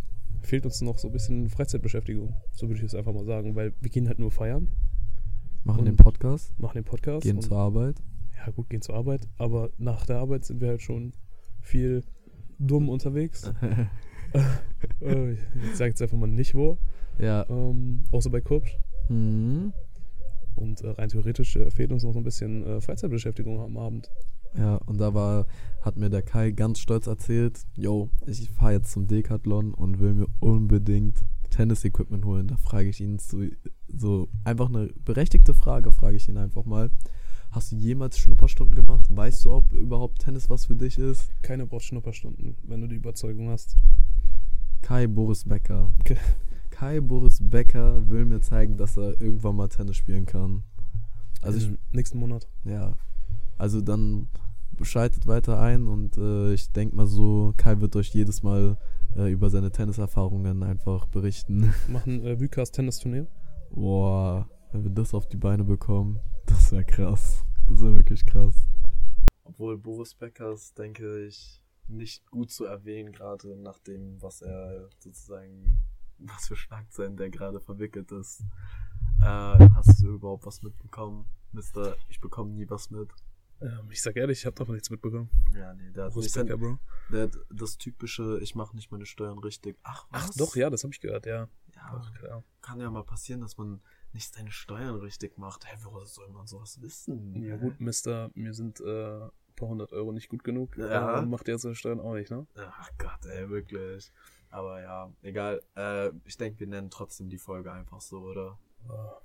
fehlt 0.48 0.66
uns 0.66 0.82
noch 0.82 0.98
so 0.98 1.10
ein 1.10 1.12
bisschen 1.12 1.50
Freizeitbeschäftigung. 1.50 2.34
So 2.52 2.68
würde 2.68 2.80
ich 2.80 2.86
es 2.86 2.96
einfach 2.96 3.14
mal 3.14 3.26
sagen, 3.26 3.56
weil 3.56 3.74
wir 3.82 3.90
gehen 3.90 4.08
halt 4.08 4.20
nur 4.20 4.32
feiern, 4.32 4.70
Machen 5.64 5.84
den 5.84 5.98
Podcast, 5.98 6.58
machen 6.60 6.76
den 6.76 6.86
Podcast. 6.86 7.24
gehen 7.24 7.42
zur 7.42 7.58
Arbeit. 7.58 7.98
Ja, 8.38 8.52
gut, 8.52 8.70
gehen 8.70 8.82
zur 8.82 8.96
Arbeit, 8.96 9.28
aber 9.38 9.72
nach 9.78 10.06
der 10.06 10.20
Arbeit 10.20 10.46
sind 10.46 10.62
wir 10.62 10.70
halt 10.70 10.82
schon 10.82 11.12
viel 11.60 12.04
dumm 12.58 12.88
unterwegs. 12.88 13.52
äh, 15.02 15.34
ich 15.34 15.40
sage 15.76 15.90
jetzt 15.90 16.02
einfach 16.02 16.18
mal 16.18 16.28
nicht 16.28 16.56
wo, 16.56 16.78
ja. 17.20 17.46
ähm, 17.50 18.06
außer 18.12 18.30
bei 18.30 18.40
Kupsch. 18.40 18.78
Mhm. 19.10 19.74
Und 20.56 20.82
äh, 20.82 20.90
rein 20.92 21.10
theoretisch 21.10 21.58
äh, 21.58 21.70
fehlt 21.70 21.92
uns 21.92 22.04
noch 22.04 22.14
so 22.14 22.20
ein 22.20 22.24
bisschen 22.24 22.66
äh, 22.66 22.80
Freizeitbeschäftigung 22.80 23.60
am 23.60 23.78
Abend. 23.78 24.10
Ja, 24.58 24.76
und 24.86 25.00
da 25.00 25.14
war, 25.14 25.46
hat 25.82 25.98
mir 25.98 26.10
der 26.10 26.24
Kai 26.24 26.52
ganz 26.52 26.80
stolz 26.80 27.08
erzählt, 27.08 27.60
yo, 27.76 28.10
ich 28.26 28.50
fahre 28.50 28.74
jetzt 28.74 28.92
zum 28.92 29.08
Decathlon 29.08 29.74
und 29.74 30.00
will 30.00 30.14
mir 30.14 30.28
unbedingt 30.40 31.24
Tennis-Equipment 31.52 32.26
holen. 32.26 32.48
Da 32.48 32.58
frage 32.58 32.90
ich 32.90 33.00
ihn 33.00 33.20
so, 33.20 33.44
so 33.88 34.30
einfach 34.44 34.70
eine 34.70 34.88
berechtigte 35.06 35.54
Frage, 35.54 35.92
frage 35.92 36.18
ich 36.18 36.28
ihn 36.28 36.38
einfach 36.38 36.66
mal. 36.66 36.90
Hast 37.52 37.72
du 37.72 37.76
jemals 37.76 38.18
Schnupperstunden 38.18 38.76
gemacht? 38.76 39.06
Weißt 39.10 39.46
du, 39.46 39.54
ob 39.54 39.72
überhaupt 39.72 40.20
Tennis 40.20 40.50
was 40.50 40.66
für 40.66 40.76
dich 40.76 40.98
ist? 40.98 41.30
Keiner 41.42 41.66
braucht 41.66 41.84
Schnupperstunden, 41.84 42.56
wenn 42.64 42.82
du 42.82 42.88
die 42.88 42.98
Überzeugung 42.98 43.50
hast. 43.50 43.78
Kai 44.82 45.08
Boris 45.08 45.46
Becker. 45.46 45.92
Okay. 46.02 46.18
Kai 46.70 47.00
Boris 47.00 47.40
Becker 47.42 48.08
will 48.10 48.26
mir 48.26 48.42
zeigen, 48.42 48.78
dass 48.78 48.98
er 48.98 49.20
irgendwann 49.22 49.56
mal 49.56 49.68
Tennis 49.68 49.98
spielen 49.98 50.26
kann. 50.26 50.64
Also 51.42 51.58
ich, 51.58 51.72
nächsten 51.92 52.20
Monat. 52.20 52.48
ja, 52.66 52.96
also 53.58 53.82
dann 53.82 54.28
schaltet 54.86 55.28
weiter 55.28 55.60
ein 55.60 55.88
und 55.88 56.18
äh, 56.18 56.54
ich 56.54 56.72
denke 56.72 56.96
mal 56.96 57.08
so, 57.08 57.54
Kai 57.58 57.80
wird 57.80 57.96
euch 57.96 58.10
jedes 58.10 58.44
Mal 58.44 58.78
äh, 59.16 59.32
über 59.32 59.50
seine 59.50 59.72
Tenniserfahrungen 59.72 60.64
einfach 60.64 61.08
berichten. 61.08 61.74
Machen 61.88 62.24
äh, 62.26 62.40
Vukas 62.40 62.72
Tennisturnier. 62.72 63.28
Boah, 63.72 64.50
wenn 64.72 64.84
wir 64.84 64.92
das 64.92 65.14
auf 65.14 65.28
die 65.28 65.38
Beine 65.38 65.64
bekommen, 65.64 66.20
das 66.46 66.72
wäre 66.72 66.86
krass. 66.86 67.44
Das 67.68 67.82
wäre 67.82 67.96
wirklich 67.96 68.26
krass. 68.26 68.56
Obwohl 69.44 69.78
Boris 69.78 70.14
Beckers, 70.14 70.74
denke 70.74 71.26
ich, 71.26 71.62
nicht 71.88 72.30
gut 72.30 72.52
zu 72.52 72.66
erwähnen, 72.66 73.12
gerade 73.12 73.56
nach 73.56 73.80
dem, 73.80 74.22
was 74.22 74.42
er 74.42 74.90
sozusagen, 75.00 75.80
was 76.18 76.48
für 76.48 76.56
Schlagzeilen 76.56 77.18
der 77.18 77.30
gerade 77.30 77.60
verwickelt 77.60 78.12
ist. 78.12 78.42
Äh, 79.22 79.70
hast 79.74 80.02
du 80.02 80.16
überhaupt 80.16 80.46
was 80.46 80.62
mitbekommen? 80.62 81.26
Mister, 81.52 81.96
ich 82.10 82.20
bekomme 82.20 82.52
nie 82.52 82.70
was 82.70 82.92
mit. 82.92 83.10
Ähm, 83.62 83.90
ich 83.92 84.02
sag 84.02 84.16
ehrlich, 84.16 84.40
ich 84.40 84.46
habe 84.46 84.56
davon 84.56 84.76
nichts 84.76 84.90
mitbekommen. 84.90 85.30
Ja, 85.54 85.74
nee, 85.74 85.90
der 85.92 86.06
hat, 86.06 86.16
Wo 86.16 86.20
nicht 86.20 86.34
Bro? 86.34 86.80
der 87.12 87.24
hat 87.24 87.38
das 87.50 87.78
typische, 87.78 88.40
ich 88.42 88.56
mache 88.56 88.76
nicht 88.76 88.92
meine 88.92 89.06
Steuern 89.06 89.40
richtig. 89.40 89.78
Ach, 89.84 90.06
was? 90.12 90.30
Ach 90.32 90.36
doch, 90.38 90.56
ja, 90.56 90.70
das 90.70 90.84
habe 90.84 90.94
ich 90.94 91.00
gehört, 91.00 91.26
ja. 91.26 91.48
Ja, 91.76 92.02
klar. 92.20 92.44
kann 92.62 92.80
ja 92.80 92.90
mal 92.90 93.04
passieren, 93.04 93.42
dass 93.42 93.58
man 93.58 93.82
nicht 94.14 94.34
seine 94.34 94.52
Steuern 94.52 94.96
richtig 94.96 95.38
macht. 95.38 95.66
Hä, 95.66 95.78
woher 95.84 96.06
soll 96.06 96.30
man 96.30 96.48
sowas 96.48 96.82
wissen? 96.82 97.36
Ja 97.44 97.58
gut, 97.58 97.80
Mister, 97.80 98.32
mir 98.34 98.54
sind 98.54 98.80
äh, 98.82 99.24
ein 99.24 99.32
paar 99.56 99.70
hundert 99.70 99.94
Euro 99.94 100.12
nicht 100.12 100.30
gut 100.30 100.44
genug. 100.44 100.78
Ja. 100.78 101.20
Äh, 101.20 101.26
macht 101.26 101.48
er 101.48 101.58
seine 101.58 101.76
Steuern 101.76 102.00
auch 102.00 102.14
nicht, 102.14 102.32
ne? 102.32 102.48
Ach 102.56 102.90
Gott, 102.98 103.26
ey, 103.26 103.50
wirklich. 103.50 104.12
Aber 104.50 104.82
ja, 104.82 105.12
egal. 105.22 105.62
Äh, 105.76 106.12
ich 106.26 106.38
denke, 106.38 106.60
wir 106.60 106.68
nennen 106.68 106.90
trotzdem 106.90 107.30
die 107.30 107.38
Folge 107.38 107.72
einfach 107.72 108.02
so, 108.02 108.20
oder? 108.22 108.58
Ah, 108.88 109.22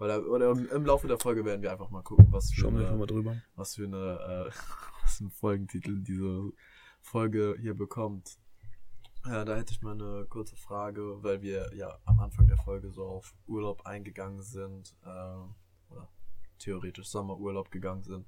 Oder, 0.00 0.26
oder 0.26 0.50
im- 0.50 0.68
im 0.70 0.84
Laufe 0.86 1.06
der 1.06 1.18
Folge 1.18 1.44
werden 1.44 1.62
wir 1.62 1.70
einfach 1.70 1.90
mal 1.90 2.02
gucken, 2.02 2.26
was 2.30 2.50
für 2.50 2.62
Schauen 2.62 2.78
wir 2.78 2.88
eine, 2.88 2.96
mal 2.96 3.06
drüber. 3.06 3.36
was 3.54 3.74
für 3.76 3.84
eine, 3.84 3.96
äh, 3.96 4.50
was 5.02 5.18
für 5.18 5.24
ein 5.24 5.30
Folgentitel 5.30 6.00
diese 6.02 6.52
Folge 7.02 7.54
hier 7.60 7.74
bekommt. 7.74 8.38
Ja, 9.26 9.44
da 9.44 9.54
hätte 9.56 9.72
ich 9.74 9.82
mal 9.82 9.92
eine 9.92 10.24
kurze 10.30 10.56
Frage, 10.56 11.22
weil 11.22 11.42
wir 11.42 11.70
ja 11.74 11.98
am 12.06 12.18
Anfang 12.20 12.46
der 12.48 12.56
Folge 12.56 12.90
so 12.90 13.04
auf 13.04 13.34
Urlaub 13.46 13.84
eingegangen 13.84 14.40
sind, 14.42 14.96
äh, 15.04 15.08
oder 15.92 16.08
theoretisch 16.58 17.08
Sommerurlaub 17.08 17.70
gegangen 17.70 18.02
sind. 18.02 18.26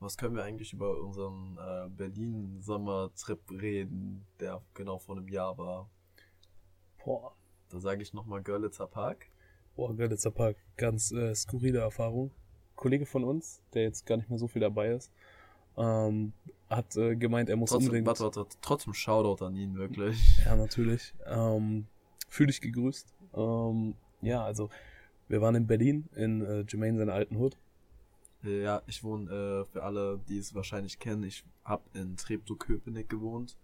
Was 0.00 0.18
können 0.18 0.36
wir 0.36 0.44
eigentlich 0.44 0.74
über 0.74 1.00
unseren 1.00 1.56
äh, 1.56 1.88
Berlin-Sommertrip 1.88 3.50
reden, 3.50 4.26
der 4.40 4.60
genau 4.74 4.98
vor 4.98 5.16
einem 5.16 5.28
Jahr 5.28 5.56
war? 5.56 5.88
Boah. 7.02 7.34
Da 7.70 7.80
sage 7.80 8.02
ich 8.02 8.12
nochmal 8.12 8.42
Görlitzer 8.42 8.86
Park. 8.86 9.30
Boah, 9.76 9.94
Görlitzer 9.94 10.30
Park, 10.30 10.56
ganz 10.76 11.10
äh, 11.12 11.34
skurrile 11.34 11.80
Erfahrung. 11.80 12.30
Kollege 12.76 13.06
von 13.06 13.24
uns, 13.24 13.60
der 13.72 13.82
jetzt 13.82 14.06
gar 14.06 14.16
nicht 14.16 14.30
mehr 14.30 14.38
so 14.38 14.46
viel 14.46 14.60
dabei 14.60 14.90
ist, 14.90 15.10
ähm, 15.76 16.32
hat 16.68 16.96
äh, 16.96 17.16
gemeint, 17.16 17.48
er 17.48 17.56
muss 17.56 17.70
Trotzdem, 17.70 17.88
unbedingt. 17.88 18.06
warte, 18.06 18.24
warte, 18.24 18.40
warte, 18.40 18.56
trotzdem 18.60 18.94
Shoutout 18.94 19.44
an 19.44 19.56
ihn, 19.56 19.74
wirklich. 19.76 20.38
Ja, 20.44 20.56
natürlich. 20.56 21.14
Ähm, 21.26 21.86
Fühl 22.28 22.46
dich 22.48 22.60
gegrüßt. 22.60 23.14
Ähm, 23.34 23.94
ja, 24.22 24.44
also 24.44 24.70
wir 25.28 25.40
waren 25.40 25.54
in 25.54 25.66
Berlin, 25.66 26.08
in 26.14 26.42
äh, 26.42 26.64
Jermaine 26.68 26.98
seiner 26.98 27.14
alten 27.14 27.38
Hut. 27.38 27.56
Ja, 28.42 28.82
ich 28.86 29.02
wohne, 29.02 29.30
äh, 29.30 29.64
für 29.64 29.82
alle, 29.82 30.20
die 30.28 30.38
es 30.38 30.54
wahrscheinlich 30.54 30.98
kennen, 30.98 31.22
ich 31.22 31.44
habe 31.64 31.82
in 31.94 32.16
Treptow-Köpenick 32.16 33.08
gewohnt, 33.08 33.56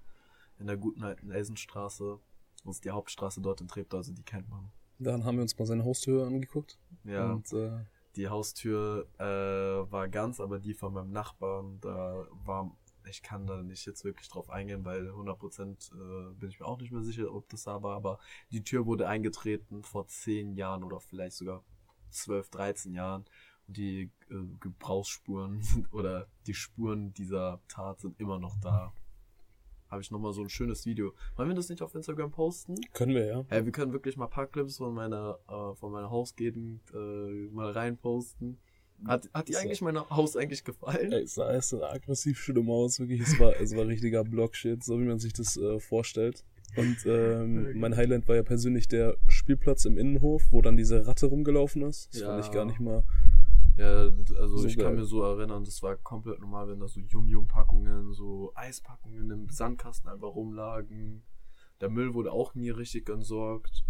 in 0.59 0.67
der 0.67 0.76
guten 0.76 1.02
alten 1.02 1.31
Elsenstraße. 1.31 2.19
Das 2.64 2.76
ist 2.76 2.85
die 2.85 2.90
Hauptstraße 2.90 3.40
dort 3.40 3.61
in 3.61 3.69
Treptow, 3.69 3.99
also 3.99 4.12
die 4.12 4.23
kennt 4.23 4.49
man. 4.49 4.71
Dann 5.00 5.25
haben 5.25 5.37
wir 5.37 5.42
uns 5.42 5.59
mal 5.59 5.66
seine 5.66 5.85
Haustür 5.85 6.26
angeguckt. 6.26 6.78
Ja, 7.04 7.33
Und 7.33 7.52
äh, 7.52 7.71
die 8.16 8.28
Haustür 8.28 9.07
äh, 9.19 9.90
war 9.90 10.09
ganz, 10.09 10.40
aber 10.40 10.59
die 10.59 10.75
von 10.75 10.92
meinem 10.92 11.11
Nachbarn, 11.11 11.78
da 11.80 12.26
war, 12.45 12.76
ich 13.09 13.23
kann 13.23 13.47
da 13.47 13.62
nicht 13.62 13.87
jetzt 13.87 14.04
wirklich 14.04 14.28
drauf 14.28 14.50
eingehen, 14.50 14.85
weil 14.85 15.09
100% 15.09 15.92
äh, 15.95 16.35
bin 16.35 16.50
ich 16.50 16.61
mir 16.61 16.66
auch 16.66 16.78
nicht 16.78 16.92
mehr 16.92 17.02
sicher, 17.02 17.33
ob 17.33 17.49
das 17.49 17.64
da 17.64 17.83
war, 17.83 17.97
aber 17.97 18.19
die 18.52 18.62
Tür 18.62 18.85
wurde 18.85 19.09
eingetreten 19.09 19.83
vor 19.83 20.07
10 20.07 20.54
Jahren 20.54 20.85
oder 20.85 21.00
vielleicht 21.00 21.37
sogar 21.37 21.64
12, 22.11 22.50
13 22.50 22.95
Jahren. 22.95 23.25
Und 23.69 23.76
die 23.76 24.11
äh, 24.30 24.35
Gebrauchsspuren 24.61 25.62
sind, 25.62 25.87
oder 25.92 26.26
die 26.47 26.54
Spuren 26.54 27.14
dieser 27.14 27.61
Tat 27.69 28.00
sind 28.00 28.19
immer 28.21 28.38
noch 28.38 28.57
da. 28.61 28.92
Habe 29.91 30.03
ich 30.03 30.11
nochmal 30.11 30.33
so 30.33 30.43
ein 30.43 30.49
schönes 30.49 30.87
Video. 30.87 31.13
Wollen 31.37 31.49
wir 31.49 31.57
das 31.57 31.69
nicht 31.69 31.83
auf 31.83 31.95
Instagram 31.95 32.31
posten? 32.31 32.77
können 32.93 33.15
wir, 33.15 33.27
ja. 33.27 33.45
Ja, 33.51 33.65
wir 33.65 33.73
können 33.73 33.93
wirklich 33.93 34.17
mal 34.17 34.27
ein 34.27 34.31
paar 34.31 34.47
Clips 34.47 34.77
von 34.79 34.95
meiner, 34.95 35.39
äh, 35.49 35.75
von 35.75 35.91
meiner 35.93 36.11
Hausgegend 36.11 36.81
äh, 36.95 36.97
mal 37.53 37.71
reinposten. 37.73 38.59
Hat, 39.07 39.31
hat 39.33 39.49
dir 39.49 39.59
eigentlich 39.59 39.81
mein 39.81 39.99
Haus 39.99 40.37
eigentlich 40.37 40.63
gefallen? 40.63 41.11
Ey, 41.13 41.23
es 41.23 41.35
sah 41.35 41.51
es 41.53 41.71
sah 41.71 41.91
aggressiv 41.91 42.39
schlimm 42.39 42.71
aus, 42.71 43.01
wirklich. 43.01 43.21
Es 43.23 43.41
war, 43.41 43.59
es 43.59 43.75
war 43.75 43.87
richtiger 43.87 44.23
Blockshit, 44.25 44.85
so 44.85 45.01
wie 45.01 45.05
man 45.05 45.19
sich 45.19 45.33
das 45.33 45.57
äh, 45.57 45.81
vorstellt. 45.81 46.45
Und 46.77 46.99
ähm, 47.07 47.73
mein 47.81 47.97
Highlight 47.97 48.29
war 48.29 48.37
ja 48.37 48.43
persönlich 48.45 48.87
der 48.87 49.17
Spielplatz 49.27 49.87
im 49.87 49.99
Innenhof, 49.99 50.43
wo 50.51 50.63
dann 50.63 50.77
diese 50.77 51.05
Ratte 51.07 51.27
rumgelaufen 51.27 51.83
ist. 51.83 52.15
Das 52.15 52.23
fand 52.23 52.39
Ja. 52.41 52.47
ich 52.47 52.53
gar 52.53 52.65
nicht 52.65 52.79
mal. 52.79 53.03
Ja, 53.77 54.11
also 54.39 54.59
So 54.59 54.67
ich 54.67 54.77
geil. 54.77 54.87
kann 54.87 54.95
mir 54.97 55.05
so 55.05 55.23
erinnern, 55.23 55.65
das 55.65 55.83
war 55.83 55.97
komplett 55.97 56.41
normal, 56.41 56.69
wenn 56.69 56.81
da 56.81 56.89
so 56.89 57.00
Yum-Yum-Packungen, 57.00 58.12
so 58.12 58.53
Eispackungen 58.55 59.31
im 59.31 59.49
Sandkasten 59.49 60.11
einfach 60.11 60.35
rumlagen. 60.35 61.23
Der 61.81 61.89
Müll 61.89 62.12
wurde 62.15 62.33
auch 62.33 62.55
nie 62.55 62.71
richtig 62.71 63.09
entsorgt. 63.09 63.85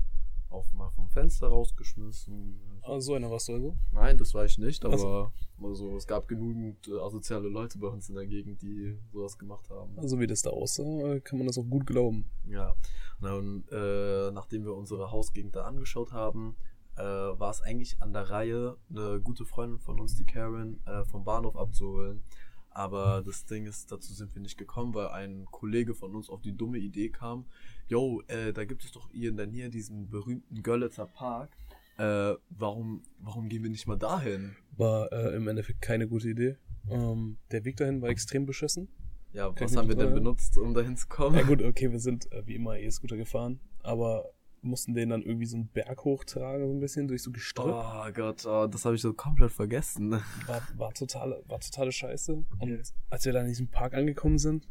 Auch 0.48 0.72
mal 0.72 0.90
vom 0.90 1.08
Fenster 1.08 1.46
rausgeschmissen. 1.46 2.60
Ah, 2.82 3.00
so 3.00 3.14
einer 3.14 3.30
warst 3.30 3.48
du 3.48 3.52
also? 3.52 3.76
Nein, 3.92 4.18
das 4.18 4.34
war 4.34 4.44
ich 4.44 4.58
nicht, 4.58 4.84
aber 4.84 5.32
also, 5.62 5.96
es 5.96 6.06
gab 6.08 6.26
genügend 6.26 6.88
äh, 6.88 6.98
asoziale 6.98 7.48
Leute 7.48 7.78
bei 7.78 7.86
uns 7.86 8.08
in 8.08 8.16
der 8.16 8.26
Gegend, 8.26 8.60
die 8.62 8.98
sowas 9.12 9.38
gemacht 9.38 9.70
haben. 9.70 9.96
Also 9.96 10.18
wie 10.18 10.26
das 10.26 10.42
da 10.42 10.50
aussah, 10.50 10.82
äh, 11.14 11.20
kann 11.20 11.38
man 11.38 11.46
das 11.46 11.56
auch 11.56 11.68
gut 11.68 11.86
glauben. 11.86 12.24
Ja, 12.48 12.74
und 13.20 13.22
dann, 13.22 13.64
äh, 13.70 14.32
nachdem 14.32 14.64
wir 14.64 14.74
unsere 14.74 15.12
Hausgegend 15.12 15.54
da 15.54 15.64
angeschaut 15.66 16.10
haben, 16.12 16.56
äh, 16.96 17.02
war 17.02 17.50
es 17.50 17.62
eigentlich 17.62 18.00
an 18.00 18.12
der 18.12 18.30
Reihe, 18.30 18.76
eine 18.90 19.20
gute 19.20 19.44
Freundin 19.44 19.78
von 19.78 20.00
uns, 20.00 20.16
die 20.16 20.24
Karen, 20.24 20.80
äh, 20.86 21.04
vom 21.04 21.24
Bahnhof 21.24 21.56
abzuholen. 21.56 22.22
Aber 22.70 23.22
das 23.24 23.46
Ding 23.46 23.66
ist, 23.66 23.90
dazu 23.90 24.12
sind 24.12 24.34
wir 24.34 24.42
nicht 24.42 24.56
gekommen, 24.56 24.94
weil 24.94 25.08
ein 25.08 25.44
Kollege 25.50 25.94
von 25.94 26.14
uns 26.14 26.30
auf 26.30 26.40
die 26.40 26.56
dumme 26.56 26.78
Idee 26.78 27.08
kam, 27.08 27.46
yo, 27.88 28.22
äh, 28.28 28.52
da 28.52 28.64
gibt 28.64 28.84
es 28.84 28.92
doch 28.92 29.10
hier 29.10 29.30
in 29.30 29.36
der 29.36 29.48
Nähe 29.48 29.70
diesen 29.70 30.08
berühmten 30.08 30.62
Görlitzer 30.62 31.06
Park. 31.06 31.50
Äh, 31.98 32.34
warum, 32.48 33.02
warum 33.18 33.48
gehen 33.48 33.62
wir 33.62 33.70
nicht 33.70 33.86
mal 33.86 33.98
dahin? 33.98 34.56
War 34.76 35.12
äh, 35.12 35.34
im 35.34 35.48
Endeffekt 35.48 35.82
keine 35.82 36.08
gute 36.08 36.30
Idee. 36.30 36.56
Ähm, 36.88 37.36
der 37.50 37.64
Weg 37.64 37.76
dahin 37.76 38.00
war 38.00 38.08
extrem 38.08 38.46
beschissen. 38.46 38.88
Ja, 39.32 39.52
Kann 39.52 39.66
was 39.66 39.76
haben 39.76 39.88
wir 39.88 39.96
denn 39.96 40.14
benutzt, 40.14 40.56
um 40.56 40.72
dahin 40.74 40.96
zu 40.96 41.08
kommen? 41.08 41.36
Ja 41.36 41.42
gut, 41.42 41.62
okay, 41.62 41.90
wir 41.92 42.00
sind 42.00 42.32
äh, 42.32 42.46
wie 42.46 42.54
immer 42.54 42.78
E-Scooter 42.78 43.16
gefahren, 43.16 43.60
aber 43.82 44.32
mussten 44.62 44.94
den 44.94 45.10
dann 45.10 45.22
irgendwie 45.22 45.46
so 45.46 45.56
einen 45.56 45.68
Berg 45.68 46.04
hochtragen, 46.04 46.66
so 46.66 46.72
ein 46.72 46.80
bisschen 46.80 47.08
durch 47.08 47.22
so 47.22 47.30
Gestrüpp. 47.30 47.74
Oh 47.74 48.12
Gott, 48.12 48.44
oh, 48.46 48.66
das 48.66 48.84
habe 48.84 48.94
ich 48.94 49.02
so 49.02 49.12
komplett 49.12 49.52
vergessen. 49.52 50.12
War, 50.46 50.62
war, 50.76 50.92
total, 50.94 51.42
war 51.46 51.60
totale 51.60 51.92
Scheiße. 51.92 52.32
Und 52.32 52.46
Okay. 52.60 52.82
als 53.08 53.24
wir 53.24 53.32
dann 53.32 53.44
in 53.44 53.48
diesem 53.50 53.68
Park 53.68 53.94
angekommen 53.94 54.38
sind, 54.38 54.68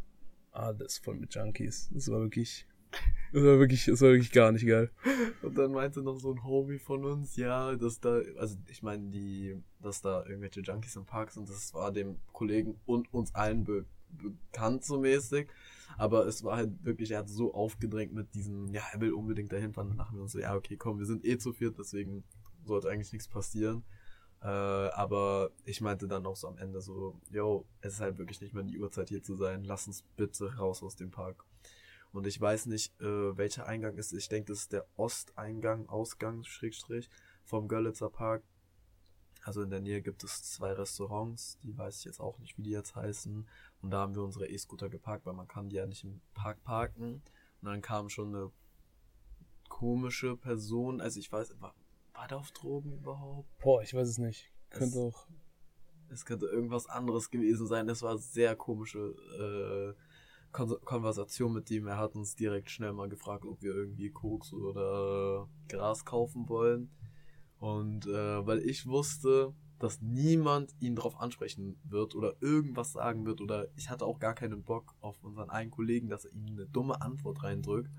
ah, 0.51 0.74
das 0.74 0.93
ist 0.93 1.03
voll 1.03 1.15
mit 1.15 1.34
Junkies. 1.34 1.89
Das 1.93 2.10
war 2.10 2.19
wirklich, 2.19 2.67
das 3.34 3.43
war 3.43 3.60
wirklich, 3.60 3.86
das 3.86 4.01
war 4.01 4.10
wirklich 4.10 4.31
gar 4.31 4.51
nicht 4.51 4.65
geil. 4.67 4.91
Und 5.41 5.58
dann 5.58 5.72
meinte 5.72 6.01
noch 6.01 6.17
so 6.19 6.31
ein 6.34 6.43
Homie 6.43 6.79
von 6.79 7.03
uns, 7.05 7.36
ja, 7.36 7.75
dass 7.75 8.00
da, 8.00 8.22
also 8.38 8.58
ich 8.67 8.84
meine, 8.84 9.10
die, 9.10 9.58
dass 9.81 10.01
da 10.01 10.24
irgendwelche 10.25 10.62
Junkies 10.62 10.96
im 10.96 11.05
Park 11.05 11.31
sind, 11.31 11.50
das 11.50 11.74
war 11.74 11.91
dem 11.91 12.17
Kollegen 12.31 12.79
und 12.86 13.12
uns 13.13 13.34
allen 13.34 13.63
be 13.63 13.86
bekannt 14.12 14.84
so 14.84 15.00
mäßig. 15.00 15.48
Aber 15.98 16.25
es 16.27 16.43
war 16.43 16.58
halt 16.58 16.84
wirklich, 16.84 17.12
er 17.12 17.19
hat 17.19 17.29
so 17.29 17.53
aufgedrängt 17.53 18.13
mit 18.13 18.34
diesem, 18.34 18.74
ja, 18.74 18.84
er 18.93 19.01
will 19.01 19.13
unbedingt 19.13 19.51
dahin 19.51 19.74
fahren. 19.74 19.89
Dann 19.89 19.98
dachten 19.98 20.15
wir 20.15 20.24
uns 20.24 20.31
so, 20.31 20.39
ja, 20.39 20.55
okay, 20.55 20.77
komm, 20.77 21.00
wir 21.00 21.05
sind 21.05 21.25
eh 21.25 21.38
zu 21.38 21.53
viert, 21.53 21.77
deswegen 21.77 22.24
sollte 22.65 22.89
eigentlich 22.89 23.12
nichts 23.12 23.27
passieren. 23.27 23.84
Äh, 24.41 24.48
aber 24.48 25.51
ich 25.65 25.81
meinte 25.81 26.08
dann 26.08 26.25
auch 26.25 26.36
so 26.36 26.48
am 26.48 26.58
Ende 26.58 26.81
so, 26.81 27.19
yo, 27.29 27.65
es 27.81 27.96
ist 27.96 28.00
halt 28.00 28.17
wirklich 28.17 28.39
nicht 28.39 28.53
mehr 28.53 28.63
die 28.63 28.79
Uhrzeit 28.79 29.10
hier 29.10 29.22
zu 29.22 29.36
sein. 29.36 29.63
Lass 29.63 29.88
uns 29.88 30.03
bitte 30.15 30.55
raus 30.55 30.81
aus 30.84 30.96
dem 30.96 31.12
Park. 31.12 31.43
Und 32.12 32.25
ich 32.25 32.39
weiß 32.39 32.67
nicht, 32.67 33.00
äh, 33.01 33.38
welcher 33.38 33.67
Eingang 33.67 33.98
ist. 33.98 34.13
Ich 34.13 34.29
denke, 34.29 34.51
das 34.51 34.60
ist 34.60 34.74
der 34.74 34.88
Osteingang, 34.96 35.88
Ausgang, 35.89 36.43
Schrägstrich, 36.43 37.10
vom 37.43 37.67
Görlitzer 37.67 38.10
Park. 38.10 38.43
Also 39.43 39.62
in 39.62 39.69
der 39.69 39.81
Nähe 39.81 40.01
gibt 40.01 40.24
es 40.24 40.43
zwei 40.43 40.74
Restaurants, 40.74 41.60
die 41.63 41.77
weiß 41.77 42.00
ich 42.00 42.05
jetzt 42.05 42.19
auch 42.19 42.39
nicht, 42.39 42.58
wie 42.58 42.63
die 42.63 42.72
jetzt 42.72 42.96
heißen. 42.96 43.48
Und 43.82 43.92
da 43.92 44.00
haben 44.00 44.16
wir 44.16 44.24
unsere 44.24 44.48
E-Scooter 44.48 44.90
geparkt, 44.90 45.26
weil 45.26 45.34
man 45.34 45.48
kann 45.48 45.70
die 45.70 45.78
ja 45.78 45.86
nicht 45.86 46.04
im 46.04 46.22
Park 46.34 46.64
parken. 46.64 47.22
Und 47.62 47.66
dann 47.66 47.82
kam 47.82 48.10
schon 48.10 48.36
eine 48.36 48.52
komische 49.70 50.36
Person, 50.36 51.00
also 51.02 51.20
ich 51.20 51.32
weiß, 51.32 51.56
war, 51.62 51.74
war 52.14 52.28
der 52.28 52.38
auf 52.38 52.52
Drogen 52.52 52.92
überhaupt? 52.94 53.48
Boah, 53.60 53.82
ich 53.82 53.94
weiß 53.94 54.08
es 54.08 54.18
nicht. 54.18 54.52
Könnte 54.70 54.98
Es- 55.00 55.16
auch. 55.16 55.28
Es 56.12 56.26
könnte 56.26 56.48
irgendwas 56.48 56.88
anderes 56.88 57.30
gewesen 57.30 57.68
sein. 57.68 57.88
Es 57.88 58.02
war 58.02 58.18
sehr 58.18 58.56
komische 58.56 59.14
äh, 59.38 60.02
Kon 60.52 60.76
Konversation 60.84 61.54
mit 61.54 61.70
ihm. 61.70 61.86
Er 61.86 61.98
hat 62.00 62.16
uns 62.16 62.36
direkt 62.36 62.72
schnell 62.72 62.94
mal 62.94 63.08
gefragt, 63.08 63.46
ob 63.46 63.62
wir 63.62 63.76
irgendwie 63.76 64.10
Koks 64.10 64.52
oder 64.52 65.48
Gras 65.68 66.06
kaufen 66.06 66.50
wollen. 66.50 66.90
Und 67.60 68.08
äh, 68.08 68.44
weil 68.48 68.58
ich 68.68 68.88
wusste, 68.88 69.54
dass 69.80 70.02
niemand 70.02 70.74
ihn 70.80 70.96
darauf 70.96 71.20
ansprechen 71.20 71.80
wird 71.84 72.14
oder 72.16 72.36
irgendwas 72.42 72.92
sagen 72.94 73.26
wird 73.26 73.42
oder 73.42 73.68
ich 73.76 73.90
hatte 73.90 74.06
auch 74.06 74.20
gar 74.20 74.34
keinen 74.36 74.64
Bock 74.64 74.94
auf 75.02 75.24
unseren 75.24 75.50
einen 75.50 75.72
Kollegen, 75.72 76.10
dass 76.10 76.26
er 76.26 76.34
ihm 76.34 76.46
eine 76.48 76.66
dumme 76.68 77.02
Antwort 77.02 77.44
reindrückt, 77.44 77.90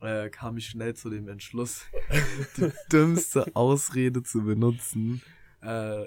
äh, 0.00 0.28
kam 0.30 0.56
ich 0.58 0.66
schnell 0.66 0.94
zu 0.94 1.10
dem 1.10 1.28
Entschluss, 1.28 1.82
die 2.56 2.70
dümmste 2.92 3.54
Ausrede 3.56 4.22
zu 4.22 4.42
benutzen, 4.44 5.22
äh, 5.60 6.04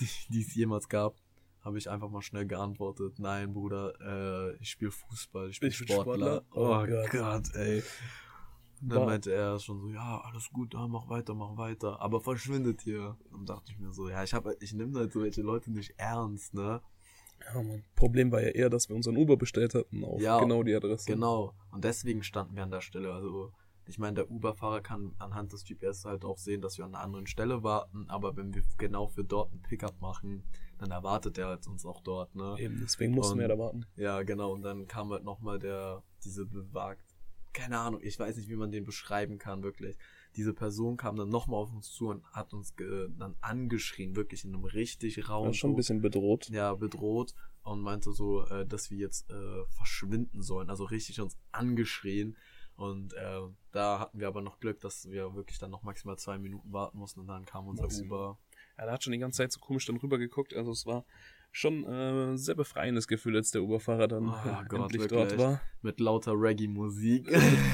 die, 0.00 0.08
die 0.28 0.42
es 0.42 0.54
jemals 0.54 0.88
gab. 0.88 1.16
Habe 1.60 1.78
ich 1.78 1.90
einfach 1.90 2.10
mal 2.10 2.22
schnell 2.22 2.46
geantwortet, 2.46 3.18
nein, 3.18 3.52
Bruder, 3.52 3.92
äh, 4.52 4.56
ich 4.62 4.70
spiele 4.70 4.92
Fußball, 4.92 5.50
ich 5.50 5.58
bin 5.58 5.70
Ich 5.70 5.78
bin 5.78 5.88
Sportler. 5.88 6.42
Sportler? 6.42 6.44
Oh, 6.52 6.82
Oh 6.82 6.86
Gott. 6.86 7.10
Gott. 7.10 7.54
ey. 7.56 7.82
Und 8.82 8.88
dann 8.90 8.98
War- 9.00 9.06
meinte 9.06 9.32
er 9.32 9.58
schon 9.58 9.80
so, 9.80 9.88
ja, 9.88 10.20
alles 10.20 10.50
gut, 10.50 10.74
ja, 10.74 10.86
mach 10.86 11.08
weiter, 11.08 11.34
mach 11.34 11.56
weiter, 11.56 12.00
aber 12.00 12.20
verschwindet 12.20 12.82
hier. 12.82 13.16
Und 13.30 13.48
dachte 13.48 13.72
ich 13.72 13.78
mir 13.78 13.92
so, 13.92 14.08
ja, 14.08 14.22
ich 14.22 14.34
habe, 14.34 14.56
ich 14.60 14.72
nehme 14.74 14.98
halt 14.98 15.12
solche 15.12 15.42
Leute 15.42 15.70
nicht 15.72 15.94
ernst, 15.96 16.52
ne? 16.54 16.80
Ja, 17.54 17.62
Mann. 17.62 17.84
Problem 17.94 18.32
war 18.32 18.42
ja 18.42 18.48
eher, 18.48 18.70
dass 18.70 18.88
wir 18.88 18.96
unseren 18.96 19.16
Uber 19.16 19.36
bestellt 19.36 19.74
hatten 19.74 20.04
auf 20.04 20.20
Ja, 20.20 20.40
genau 20.40 20.62
die 20.62 20.74
Adresse. 20.74 21.06
Genau. 21.06 21.52
Und 21.70 21.84
deswegen 21.84 22.22
standen 22.22 22.56
wir 22.56 22.62
an 22.62 22.70
der 22.70 22.80
Stelle. 22.80 23.12
Also, 23.12 23.52
ich 23.86 23.98
meine, 23.98 24.14
der 24.14 24.30
Uber-Fahrer 24.30 24.80
kann 24.80 25.14
anhand 25.18 25.52
des 25.52 25.64
GPS 25.64 26.04
halt 26.06 26.24
auch 26.24 26.38
sehen, 26.38 26.60
dass 26.62 26.78
wir 26.78 26.84
an 26.86 26.94
einer 26.94 27.04
anderen 27.04 27.26
Stelle 27.26 27.62
warten. 27.62 28.06
Aber 28.08 28.36
wenn 28.36 28.54
wir 28.54 28.62
genau 28.78 29.06
für 29.08 29.22
dort 29.22 29.52
ein 29.52 29.60
Pickup 29.62 30.00
machen, 30.00 30.44
dann 30.78 30.90
erwartet 30.90 31.36
er 31.38 31.48
halt 31.48 31.66
uns 31.66 31.84
auch 31.86 32.00
dort, 32.00 32.34
ne? 32.34 32.56
Eben, 32.58 32.80
deswegen 32.82 33.14
mussten 33.14 33.34
Und- 33.34 33.40
wir 33.40 33.48
da 33.48 33.58
warten. 33.58 33.84
Ja, 33.96 34.22
genau. 34.22 34.52
Und 34.52 34.62
dann 34.62 34.86
kam 34.86 35.10
halt 35.12 35.22
nochmal 35.24 35.58
der, 35.58 36.02
diese 36.24 36.46
bewagt, 36.46 37.05
keine 37.56 37.78
Ahnung, 37.78 38.00
ich 38.02 38.18
weiß 38.18 38.36
nicht, 38.36 38.50
wie 38.50 38.54
man 38.54 38.70
den 38.70 38.84
beschreiben 38.84 39.38
kann, 39.38 39.62
wirklich. 39.62 39.96
Diese 40.36 40.52
Person 40.52 40.98
kam 40.98 41.16
dann 41.16 41.30
nochmal 41.30 41.62
auf 41.62 41.72
uns 41.72 41.90
zu 41.90 42.08
und 42.08 42.22
hat 42.32 42.52
uns 42.52 42.74
dann 42.76 43.34
angeschrien, 43.40 44.14
wirklich 44.14 44.44
in 44.44 44.54
einem 44.54 44.64
richtig 44.64 45.28
rauen 45.30 45.46
War 45.46 45.54
schon 45.54 45.70
ein 45.70 45.76
bisschen 45.76 46.02
bedroht. 46.02 46.50
ja, 46.50 46.74
bedroht 46.74 47.34
und 47.62 47.80
meinte 47.80 48.12
so, 48.12 48.44
äh, 48.46 48.66
dass 48.66 48.90
wir 48.90 48.98
jetzt 48.98 49.30
äh, 49.30 49.64
verschwinden 49.70 50.42
sollen. 50.42 50.68
Also 50.68 50.84
richtig 50.84 51.18
uns 51.20 51.38
angeschrien. 51.50 52.36
Und 52.76 53.14
äh, 53.14 53.40
da 53.72 54.00
hatten 54.00 54.20
wir 54.20 54.28
aber 54.28 54.42
noch 54.42 54.60
Glück, 54.60 54.78
dass 54.80 55.08
wir 55.10 55.34
wirklich 55.34 55.58
dann 55.58 55.70
noch 55.70 55.82
maximal 55.82 56.18
zwei 56.18 56.36
Minuten 56.36 56.70
warten 56.74 56.98
mussten 56.98 57.20
und 57.20 57.26
dann 57.26 57.46
kam 57.46 57.66
unser 57.66 57.84
Maximal. 57.84 58.18
Uber. 58.18 58.38
Ja, 58.76 58.84
der 58.84 58.92
hat 58.92 59.02
schon 59.02 59.14
die 59.14 59.18
ganze 59.18 59.38
Zeit 59.38 59.50
so 59.50 59.60
komisch 59.60 59.86
dann 59.86 59.96
rüber 59.96 60.18
geguckt. 60.18 60.54
Also 60.54 60.72
es 60.72 60.84
war 60.84 61.06
schon 61.56 61.84
äh, 61.84 62.32
ein 62.32 62.36
sehr 62.38 62.54
befreiendes 62.54 63.08
Gefühl, 63.08 63.36
als 63.36 63.50
der 63.50 63.62
Uberfahrer 63.62 64.08
dann 64.08 64.28
Oh 64.28 64.32
äh, 64.32 64.64
Gott, 64.68 64.80
endlich 64.80 65.02
wirklich. 65.02 65.28
dort 65.28 65.38
war. 65.38 65.60
Mit 65.80 66.00
lauter 66.00 66.32
Reggae-Musik. 66.32 67.30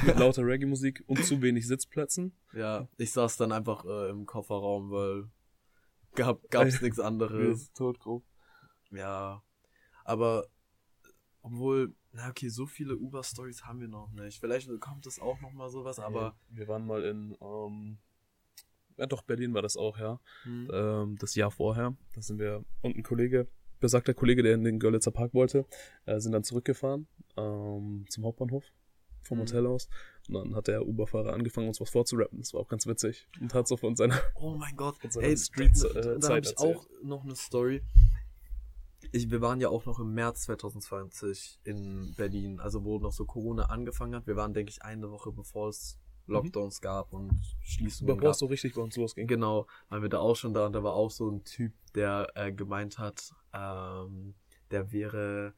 Mit 0.06 0.18
lauter 0.18 0.46
Reggae-Musik 0.46 1.02
und 1.06 1.24
zu 1.24 1.42
wenig 1.42 1.66
Sitzplätzen. 1.66 2.32
ja, 2.52 2.88
ich 2.96 3.10
saß 3.12 3.36
dann 3.38 3.50
einfach 3.50 3.84
äh, 3.84 4.10
im 4.10 4.24
Kofferraum, 4.24 4.90
weil 4.90 5.30
gab, 6.14 6.48
gab's 6.50 6.80
nichts 6.82 7.00
anderes. 7.00 7.72
Totgrob. 7.72 8.24
Ja, 8.92 9.42
aber 10.04 10.46
Obwohl, 11.42 11.92
na 12.12 12.28
okay, 12.28 12.48
so 12.48 12.66
viele 12.66 12.96
Uber-Stories 12.96 13.64
haben 13.64 13.80
wir 13.80 13.88
noch 13.88 14.12
nicht. 14.12 14.38
Vielleicht 14.38 14.68
kommt 14.80 15.06
es 15.06 15.18
auch 15.18 15.40
noch 15.40 15.52
mal 15.52 15.70
sowas, 15.70 15.98
aber. 15.98 16.36
Wir 16.50 16.68
waren 16.68 16.86
mal 16.86 17.02
in, 17.02 17.36
ähm, 17.40 17.98
ja 18.96 19.06
doch, 19.06 19.22
Berlin 19.22 19.54
war 19.54 19.62
das 19.62 19.76
auch, 19.76 19.98
ja. 19.98 20.20
Hm. 20.44 20.70
Ähm, 20.72 21.16
das 21.18 21.34
Jahr 21.34 21.50
vorher. 21.50 21.96
Da 22.14 22.22
sind 22.22 22.38
wir 22.38 22.64
und 22.82 22.96
ein 22.96 23.02
Kollege, 23.02 23.48
besagter 23.82 24.14
Kollege, 24.14 24.42
der 24.42 24.54
in 24.54 24.64
den 24.64 24.78
Görlitzer 24.78 25.10
Park 25.10 25.34
wollte, 25.34 25.66
äh, 26.06 26.18
sind 26.20 26.32
dann 26.32 26.42
zurückgefahren 26.44 27.06
ähm, 27.36 28.06
zum 28.08 28.24
Hauptbahnhof 28.24 28.64
vom 29.22 29.38
Mhm. 29.38 29.42
Hotel 29.42 29.66
aus. 29.66 29.88
Und 30.28 30.34
dann 30.34 30.54
hat 30.56 30.66
der 30.68 30.86
Uber-Fahrer 30.86 31.32
angefangen, 31.34 31.68
uns 31.68 31.80
was 31.80 31.90
vorzurappen. 31.90 32.38
Das 32.38 32.54
war 32.54 32.60
auch 32.62 32.68
ganz 32.68 32.86
witzig. 32.86 33.28
Und 33.40 33.52
hat 33.54 33.68
so 33.68 33.76
von 33.76 33.94
seiner. 33.94 34.18
Oh 34.34 34.54
mein 34.56 34.74
Gott. 34.76 34.96
Von 34.98 35.10
seiner 35.10 35.26
Ey, 35.28 35.36
Street- 35.36 35.72
da, 35.82 35.88
äh, 35.88 35.92
da, 35.94 36.00
da 36.14 36.20
Zeit 36.20 36.30
habe 36.30 36.40
ich 36.40 36.50
erzählt. 36.50 36.76
auch 36.76 36.86
noch 37.02 37.24
eine 37.24 37.36
Story. 37.36 37.82
Ich, 39.10 39.30
wir 39.30 39.40
waren 39.40 39.60
ja 39.60 39.68
auch 39.68 39.84
noch 39.84 39.98
im 39.98 40.14
März 40.14 40.42
2020 40.42 41.58
in 41.64 42.14
Berlin, 42.16 42.60
also 42.60 42.84
wo 42.84 42.98
noch 42.98 43.12
so 43.12 43.24
Corona 43.24 43.64
angefangen 43.64 44.14
hat. 44.14 44.26
Wir 44.26 44.36
waren, 44.36 44.54
denke 44.54 44.70
ich, 44.70 44.82
eine 44.82 45.10
Woche 45.10 45.32
bevor 45.32 45.68
es 45.68 45.98
Lockdowns 46.28 46.80
gab 46.80 47.12
und 47.12 47.32
Schließungen 47.62 48.06
Bevor 48.14 48.22
gab. 48.28 48.32
es 48.32 48.38
so 48.38 48.46
richtig 48.46 48.74
bei 48.74 48.80
uns 48.80 48.96
losging. 48.96 49.26
Genau, 49.26 49.66
waren 49.88 50.02
wir 50.02 50.08
da 50.08 50.18
auch 50.20 50.36
schon 50.36 50.54
da 50.54 50.66
und 50.66 50.72
da 50.72 50.82
war 50.84 50.94
auch 50.94 51.10
so 51.10 51.28
ein 51.28 51.42
Typ, 51.44 51.72
der 51.96 52.28
äh, 52.36 52.52
gemeint 52.52 52.98
hat, 52.98 53.32
ähm, 53.52 54.34
der 54.70 54.92
wäre 54.92 55.54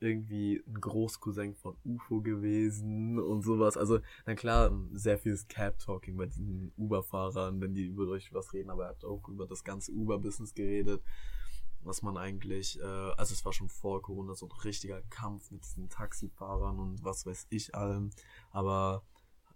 irgendwie 0.00 0.62
ein 0.66 0.80
Großcousin 0.80 1.54
von 1.54 1.76
UFO 1.84 2.20
gewesen 2.22 3.18
und 3.18 3.42
sowas. 3.42 3.76
Also, 3.76 4.00
na 4.26 4.34
klar, 4.34 4.72
sehr 4.92 5.18
vieles 5.18 5.46
Cap-Talking 5.46 6.16
bei 6.16 6.26
diesen 6.26 6.72
Uber-Fahrern, 6.76 7.60
wenn 7.60 7.74
die 7.74 7.84
über 7.84 8.08
euch 8.08 8.32
was 8.32 8.52
reden, 8.52 8.70
aber 8.70 8.84
er 8.84 8.90
hat 8.90 9.04
auch 9.04 9.28
über 9.28 9.46
das 9.46 9.62
ganze 9.62 9.92
Uber-Business 9.92 10.54
geredet, 10.54 11.02
was 11.82 12.02
man 12.02 12.16
eigentlich, 12.16 12.80
äh, 12.80 12.84
also 12.84 13.34
es 13.34 13.44
war 13.44 13.52
schon 13.52 13.68
vor 13.68 14.02
Corona 14.02 14.34
so 14.34 14.46
ein 14.46 14.52
richtiger 14.64 15.02
Kampf 15.10 15.50
mit 15.50 15.64
diesen 15.64 15.88
Taxifahrern 15.88 16.78
und 16.78 17.04
was 17.04 17.26
weiß 17.26 17.46
ich 17.50 17.74
allem, 17.74 18.10
aber 18.50 19.02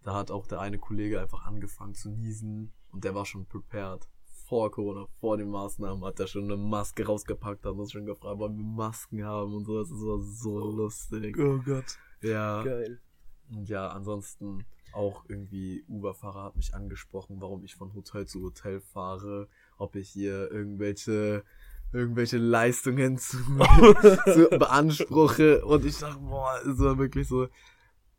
da 0.03 0.15
hat 0.15 0.31
auch 0.31 0.47
der 0.47 0.61
eine 0.61 0.79
Kollege 0.79 1.21
einfach 1.21 1.47
angefangen 1.47 1.95
zu 1.95 2.11
niesen 2.11 2.73
und 2.91 3.05
der 3.05 3.15
war 3.15 3.25
schon 3.25 3.47
prepared. 3.47 4.07
Vor 4.55 4.71
Corona, 4.71 5.09
vor 5.19 5.37
den 5.37 5.51
Maßnahmen 5.51 6.05
hat 6.05 6.21
er 6.21 6.29
schon 6.29 6.45
eine 6.45 6.57
Maske 6.57 7.05
rausgepackt, 7.05 7.67
hat 7.67 7.73
uns 7.73 7.91
schon 7.91 8.07
gefragt, 8.07 8.39
wollen 8.39 8.57
wir 8.57 8.63
Masken 8.63 9.25
haben 9.25 9.53
und 9.53 9.65
so. 9.65 9.81
Das 9.81 9.91
war 9.91 10.21
so 10.23 10.71
lustig. 10.71 11.37
Oh 11.41 11.59
Gott. 11.59 11.99
Ja. 12.21 12.63
Geil. 12.63 13.01
Und 13.51 13.69
ja, 13.69 13.89
ansonsten 13.89 14.65
auch 14.93 15.25
irgendwie 15.29 15.85
Uber-Fahrer 15.89 16.45
hat 16.45 16.55
mich 16.55 16.73
angesprochen, 16.73 17.41
warum 17.41 17.65
ich 17.65 17.75
von 17.75 17.95
Hotel 17.95 18.27
zu 18.27 18.43
Hotel 18.43 18.81
fahre, 18.81 19.49
ob 19.77 19.97
ich 19.97 20.09
hier 20.09 20.53
irgendwelche 20.53 21.43
irgendwelche 21.93 22.39
Leistungen 22.39 23.19
zu, 23.19 23.39
zu 24.25 24.49
beanspruche 24.51 25.65
und 25.65 25.85
ich 25.85 25.99
dachte, 25.99 26.21
boah, 26.21 26.61
es 26.61 26.79
war 26.79 26.97
wirklich 26.99 27.27
so, 27.27 27.49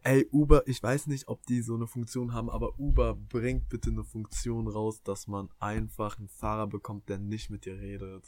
ey, 0.05 0.27
Uber, 0.31 0.67
ich 0.67 0.81
weiß 0.81 1.07
nicht, 1.07 1.27
ob 1.27 1.45
die 1.47 1.61
so 1.61 1.75
eine 1.75 1.87
Funktion 1.87 2.33
haben, 2.33 2.49
aber 2.49 2.79
Uber 2.79 3.15
bringt 3.15 3.67
bitte 3.69 3.89
eine 3.89 4.03
Funktion 4.03 4.67
raus, 4.67 5.01
dass 5.03 5.27
man 5.27 5.49
einfach 5.59 6.17
einen 6.19 6.29
Fahrer 6.29 6.67
bekommt, 6.67 7.09
der 7.09 7.17
nicht 7.17 7.49
mit 7.49 7.65
dir 7.65 7.79
redet. 7.79 8.25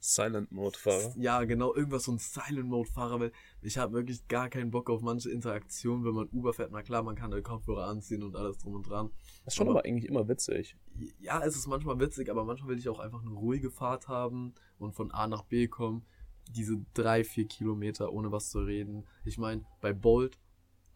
Silent 0.00 0.50
Mode 0.50 0.76
Fahrer. 0.78 1.14
Ja, 1.16 1.44
genau, 1.44 1.74
irgendwas 1.74 2.04
so 2.04 2.12
ein 2.12 2.18
Silent-Mode-Fahrer, 2.18 3.20
weil 3.20 3.32
ich 3.62 3.78
habe 3.78 3.92
wirklich 3.92 4.26
gar 4.26 4.48
keinen 4.48 4.72
Bock 4.72 4.90
auf 4.90 5.02
manche 5.02 5.30
Interaktionen, 5.30 6.04
wenn 6.04 6.14
man 6.14 6.28
Uber 6.32 6.52
fährt. 6.52 6.72
Na 6.72 6.82
klar, 6.82 7.02
man 7.04 7.14
kann 7.14 7.30
den 7.30 7.44
Kopfhörer 7.44 7.86
anziehen 7.86 8.24
und 8.24 8.34
alles 8.34 8.58
drum 8.58 8.74
und 8.74 8.88
dran. 8.88 9.10
Das 9.44 9.54
ist 9.54 9.56
schon 9.56 9.68
Aber- 9.68 9.78
aber 9.80 9.86
eigentlich 9.88 10.08
immer 10.08 10.26
witzig. 10.28 10.76
Ja, 11.20 11.40
es 11.44 11.54
ist 11.56 11.68
manchmal 11.68 12.00
witzig, 12.00 12.28
aber 12.28 12.44
manchmal 12.44 12.70
will 12.70 12.78
ich 12.78 12.88
auch 12.88 12.98
einfach 12.98 13.20
eine 13.20 13.30
ruhige 13.30 13.70
Fahrt 13.70 14.08
haben 14.08 14.54
und 14.78 14.94
von 14.96 15.12
A 15.12 15.28
nach 15.28 15.44
B 15.44 15.68
kommen. 15.68 16.04
Diese 16.50 16.84
drei, 16.94 17.22
vier 17.22 17.46
Kilometer 17.46 18.12
ohne 18.12 18.32
was 18.32 18.50
zu 18.50 18.60
reden. 18.60 19.06
Ich 19.24 19.38
meine, 19.38 19.64
bei 19.80 19.92
Bolt, 19.92 20.40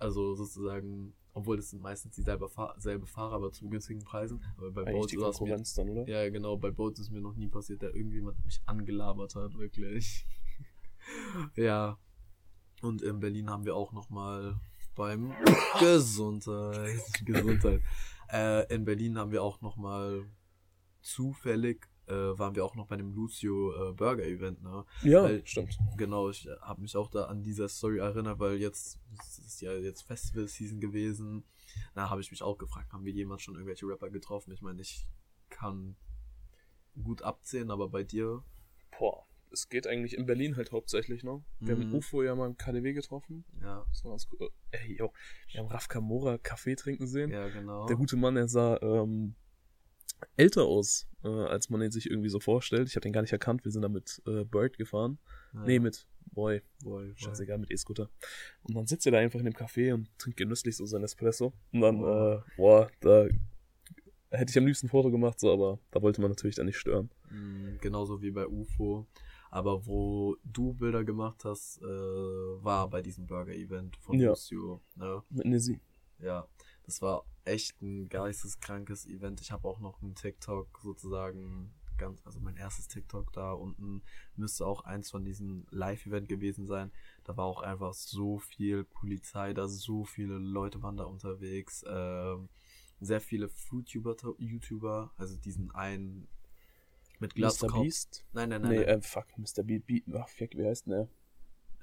also 0.02 0.34
sozusagen, 0.34 1.14
obwohl 1.32 1.56
das 1.56 1.70
sind 1.70 1.80
meistens 1.82 2.14
dieselbe 2.14 2.48
Fahr 2.48 2.74
selbe 2.78 3.06
Fahrer, 3.06 3.34
aber 3.34 3.52
zu 3.52 3.68
günstigen 3.68 4.02
Preisen. 4.02 4.42
Aber 4.56 4.72
bei 4.72 4.82
Eigentlich 4.82 4.96
Bolt 4.96 5.12
die 5.12 5.16
ist 5.16 5.22
es 5.22 5.26
mir 5.26 5.32
Konkurrenz 5.32 5.74
dann, 5.74 5.88
oder? 5.88 6.08
ja, 6.08 6.28
genau, 6.28 6.56
bei 6.56 6.70
Bolt 6.70 6.98
ist 6.98 7.10
mir 7.10 7.20
noch 7.20 7.34
nie 7.34 7.48
passiert, 7.48 7.82
dass 7.82 7.94
irgendjemand 7.94 8.44
mich 8.44 8.60
angelabert 8.66 9.34
hat, 9.34 9.54
wirklich. 9.56 10.26
ja. 11.56 11.98
Und 12.82 13.02
in 13.02 13.20
Berlin 13.20 13.48
haben 13.48 13.64
wir 13.64 13.76
auch 13.76 13.92
nochmal 13.92 14.60
beim 14.96 15.32
Gesundheit. 15.80 17.00
Gesundheit. 17.24 17.80
Äh, 18.30 18.74
in 18.74 18.84
Berlin 18.84 19.18
haben 19.18 19.30
wir 19.30 19.42
auch 19.42 19.60
nochmal 19.60 20.24
zufällig, 21.00 21.88
äh, 22.06 22.12
waren 22.38 22.54
wir 22.54 22.64
auch 22.64 22.74
noch 22.74 22.86
bei 22.86 22.96
dem 22.96 23.12
Lucio 23.14 23.90
äh, 23.90 23.92
Burger 23.92 24.24
Event, 24.24 24.62
ne? 24.62 24.84
Ja, 25.02 25.22
Weil- 25.24 25.46
stimmt. 25.46 25.78
Genau, 25.96 26.30
ich 26.30 26.48
habe 26.60 26.80
mich 26.82 26.96
auch 26.96 27.08
da 27.10 27.24
an 27.26 27.42
dieser 27.42 27.68
Story 27.68 27.98
erinnert, 27.98 28.38
weil 28.38 28.56
jetzt 28.56 28.98
ist 29.38 29.60
ja 29.62 29.72
jetzt 29.74 30.02
Festival 30.02 30.48
Season 30.48 30.80
gewesen. 30.80 31.44
Da 31.94 32.10
habe 32.10 32.20
ich 32.20 32.30
mich 32.30 32.42
auch 32.42 32.58
gefragt, 32.58 32.92
haben 32.92 33.04
wir 33.04 33.12
jemals 33.12 33.42
schon 33.42 33.54
irgendwelche 33.54 33.86
Rapper 33.86 34.10
getroffen? 34.10 34.52
Ich 34.52 34.62
meine, 34.62 34.80
ich 34.82 35.06
kann 35.48 35.96
gut 37.02 37.22
abzählen, 37.22 37.70
aber 37.70 37.88
bei 37.88 38.02
dir 38.04 38.42
Boah, 38.98 39.24
es 39.50 39.68
geht 39.70 39.86
eigentlich 39.86 40.16
in 40.16 40.26
Berlin 40.26 40.56
halt 40.56 40.70
hauptsächlich 40.72 41.22
noch. 41.24 41.42
Wir 41.60 41.76
Mhm. 41.76 41.80
haben 41.84 41.94
UFO 41.94 42.22
ja 42.22 42.34
mal 42.34 42.46
im 42.46 42.56
KDW 42.58 42.92
getroffen. 42.92 43.44
ja, 43.60 43.84
Das 43.88 44.04
war 44.04 44.10
ganz 44.12 44.28
cool. 44.32 44.50
Ey, 44.70 44.96
yo, 44.98 45.12
wir 45.50 45.60
haben 45.60 45.68
Raf 45.68 45.88
Kamora 45.88 46.36
Kaffee 46.38 46.74
trinken 46.76 47.06
sehen. 47.06 47.30
ja 47.30 47.48
genau. 47.48 47.86
Der 47.86 47.96
gute 47.96 48.16
Mann, 48.16 48.36
er 48.36 48.48
sah 48.48 48.76
ähm, 48.82 49.34
älter 50.36 50.64
aus, 50.64 51.08
äh, 51.24 51.28
als 51.28 51.70
man 51.70 51.82
ihn 51.82 51.90
sich 51.90 52.08
irgendwie 52.10 52.28
so 52.28 52.40
vorstellt. 52.40 52.88
Ich 52.88 52.96
habe 52.96 53.02
den 53.02 53.12
gar 53.12 53.22
nicht 53.22 53.32
erkannt. 53.32 53.64
Wir 53.64 53.72
sind 53.72 53.82
da 53.82 53.88
mit 53.88 54.22
äh, 54.26 54.44
Bird 54.44 54.76
gefahren. 54.78 55.18
ja. 55.54 55.64
Nee, 55.64 55.78
mit 55.78 56.06
Boy. 56.32 56.62
Boy, 56.82 57.08
boy. 57.08 57.12
Scheißegal, 57.16 57.58
mit 57.58 57.70
E-Scooter. 57.70 58.08
Und 58.62 58.74
dann 58.74 58.86
sitzt 58.86 59.04
er 59.06 59.12
da 59.12 59.18
einfach 59.18 59.38
in 59.40 59.44
dem 59.44 59.54
Café 59.54 59.92
und 59.92 60.08
trinkt 60.18 60.38
genüsslich 60.38 60.76
so 60.76 60.86
sein 60.86 61.02
Espresso. 61.04 61.52
Und 61.72 61.80
dann, 61.82 62.02
Oh. 62.02 62.34
äh, 62.36 62.40
boah, 62.56 62.90
da 63.00 63.26
hätte 64.30 64.50
ich 64.50 64.56
am 64.58 64.64
liebsten 64.66 64.86
ein 64.86 64.90
Foto 64.90 65.10
gemacht, 65.10 65.38
so, 65.38 65.52
aber 65.52 65.78
da 65.90 66.00
wollte 66.00 66.20
man 66.22 66.30
natürlich 66.30 66.56
dann 66.56 66.66
nicht 66.66 66.78
stören. 66.78 67.10
Mm, 67.30 67.76
Genauso 67.80 68.22
wie 68.22 68.30
bei 68.30 68.46
UFO. 68.46 69.06
Aber 69.50 69.84
wo 69.86 70.36
du 70.44 70.72
Bilder 70.72 71.04
gemacht 71.04 71.44
hast, 71.44 71.82
äh, 71.82 71.84
war 71.84 72.88
bei 72.88 73.02
diesem 73.02 73.26
Burger-Event 73.26 73.96
von 73.98 74.18
Ja. 74.18 74.30
Lucio. 74.30 74.80
Ne? 74.96 75.22
Mit 75.28 75.44
Nizzy. 75.46 75.78
Ja, 76.18 76.48
das 76.84 77.02
war 77.02 77.24
echt 77.44 77.80
ein 77.82 78.08
geisteskrankes 78.08 79.06
Event. 79.06 79.40
Ich 79.40 79.52
habe 79.52 79.68
auch 79.68 79.80
noch 79.80 80.02
einen 80.02 80.14
TikTok 80.14 80.80
sozusagen 80.82 81.72
ganz, 81.98 82.20
also 82.24 82.40
mein 82.40 82.56
erstes 82.56 82.88
TikTok 82.88 83.32
da 83.32 83.52
unten 83.52 84.02
müsste 84.36 84.66
auch 84.66 84.84
eins 84.84 85.10
von 85.10 85.24
diesen 85.24 85.66
Live-Event 85.70 86.28
gewesen 86.28 86.66
sein. 86.66 86.90
Da 87.24 87.36
war 87.36 87.44
auch 87.44 87.62
einfach 87.62 87.94
so 87.94 88.38
viel 88.38 88.84
Polizei, 88.84 89.52
da 89.52 89.68
so 89.68 90.04
viele 90.04 90.38
Leute 90.38 90.82
waren 90.82 90.96
da 90.96 91.04
unterwegs. 91.04 91.84
Ähm, 91.86 92.48
sehr 93.00 93.20
viele 93.20 93.48
Food-YouTuber, 93.48 94.34
YouTuber, 94.38 95.12
also 95.16 95.36
diesen 95.36 95.70
einen 95.72 96.28
mit 97.18 97.34
Mr. 97.34 97.36
Glatzkopf. 97.36 97.82
Beast? 97.82 98.24
Nein, 98.32 98.48
nein, 98.48 98.62
nein. 98.62 98.70
Nee, 98.72 98.76
nein. 98.78 98.98
äh, 98.98 99.02
fuck, 99.02 99.26
Mr. 99.36 99.62
Beast. 99.62 99.86
Be 99.86 100.02
Ach, 100.14 100.28
fuck, 100.28 100.56
wie 100.56 100.66
heißt 100.66 100.86
denn 100.86 100.92
der? 100.92 101.08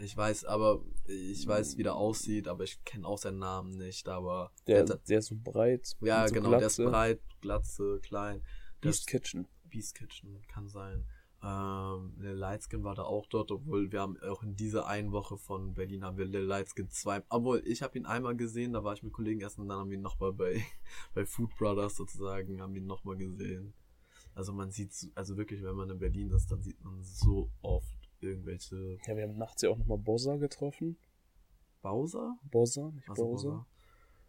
Ich 0.01 0.15
weiß, 0.15 0.45
aber 0.45 0.81
ich 1.05 1.45
weiß, 1.45 1.77
wie 1.77 1.83
der 1.83 1.95
aussieht, 1.95 2.47
aber 2.47 2.63
ich 2.63 2.83
kenne 2.85 3.05
auch 3.07 3.17
seinen 3.17 3.39
Namen 3.39 3.77
nicht. 3.77 4.07
Aber 4.07 4.51
Der, 4.67 4.83
der, 4.85 4.97
der 4.97 5.19
ist 5.19 5.27
so 5.27 5.35
breit. 5.35 5.95
ja, 6.01 6.27
so 6.27 6.33
genau, 6.33 6.49
der 6.51 6.67
ist 6.67 6.75
Glatze. 6.77 6.89
breit, 6.91 7.21
glatze, 7.41 7.99
klein. 8.01 8.41
Der 8.81 8.89
Beast 8.89 9.01
ist 9.01 9.07
Kitchen. 9.07 9.47
Beast 9.65 9.95
Kitchen, 9.95 10.41
kann 10.47 10.67
sein. 10.69 11.05
Ähm, 11.41 12.15
Lil 12.17 12.33
Lightskin 12.33 12.83
war 12.83 12.95
da 12.95 13.03
auch 13.03 13.25
dort, 13.27 13.51
obwohl 13.51 13.91
wir 13.91 14.01
haben 14.01 14.17
auch 14.21 14.43
in 14.43 14.55
dieser 14.55 14.88
einen 14.88 15.12
Woche 15.13 15.38
von 15.38 15.73
Berlin 15.73 16.03
haben 16.03 16.17
wir 16.17 16.25
Lil 16.25 16.43
Lightskin 16.43 16.89
zwei, 16.89 17.23
obwohl 17.29 17.62
ich 17.65 17.81
habe 17.81 17.97
ihn 17.97 18.05
einmal 18.05 18.35
gesehen, 18.35 18.73
da 18.73 18.83
war 18.83 18.93
ich 18.93 19.03
mit 19.03 19.13
Kollegen 19.13 19.39
essen 19.41 19.62
und 19.62 19.69
dann 19.69 19.79
haben 19.79 19.89
wir 19.89 19.97
ihn 19.97 20.01
nochmal 20.03 20.33
bei, 20.33 20.62
bei 21.13 21.25
Food 21.25 21.55
Brothers 21.57 21.95
sozusagen, 21.95 22.62
haben 22.62 22.73
wir 22.73 22.81
ihn 22.81 22.88
nochmal 22.88 23.15
gesehen. 23.17 23.73
Also 24.35 24.51
man 24.53 24.71
sieht, 24.71 24.93
so- 24.93 25.07
also 25.15 25.38
wirklich, 25.38 25.63
wenn 25.63 25.75
man 25.75 25.89
in 25.89 25.99
Berlin 25.99 26.29
ist, 26.31 26.51
dann 26.51 26.62
sieht 26.62 26.83
man 26.83 27.01
so 27.03 27.49
oft 27.62 27.95
irgendwelche 28.21 28.97
Ja, 29.05 29.15
wir 29.15 29.23
haben 29.23 29.38
nachts 29.38 29.62
ja 29.62 29.69
auch 29.69 29.77
nochmal 29.77 29.97
Bossa 29.97 30.36
getroffen. 30.38 30.97
Bowser? 31.82 32.38
Bossa, 32.51 32.91
nicht 32.91 33.10
Also 33.10 33.23
Bowser. 33.23 33.49
Bowser. 33.49 33.65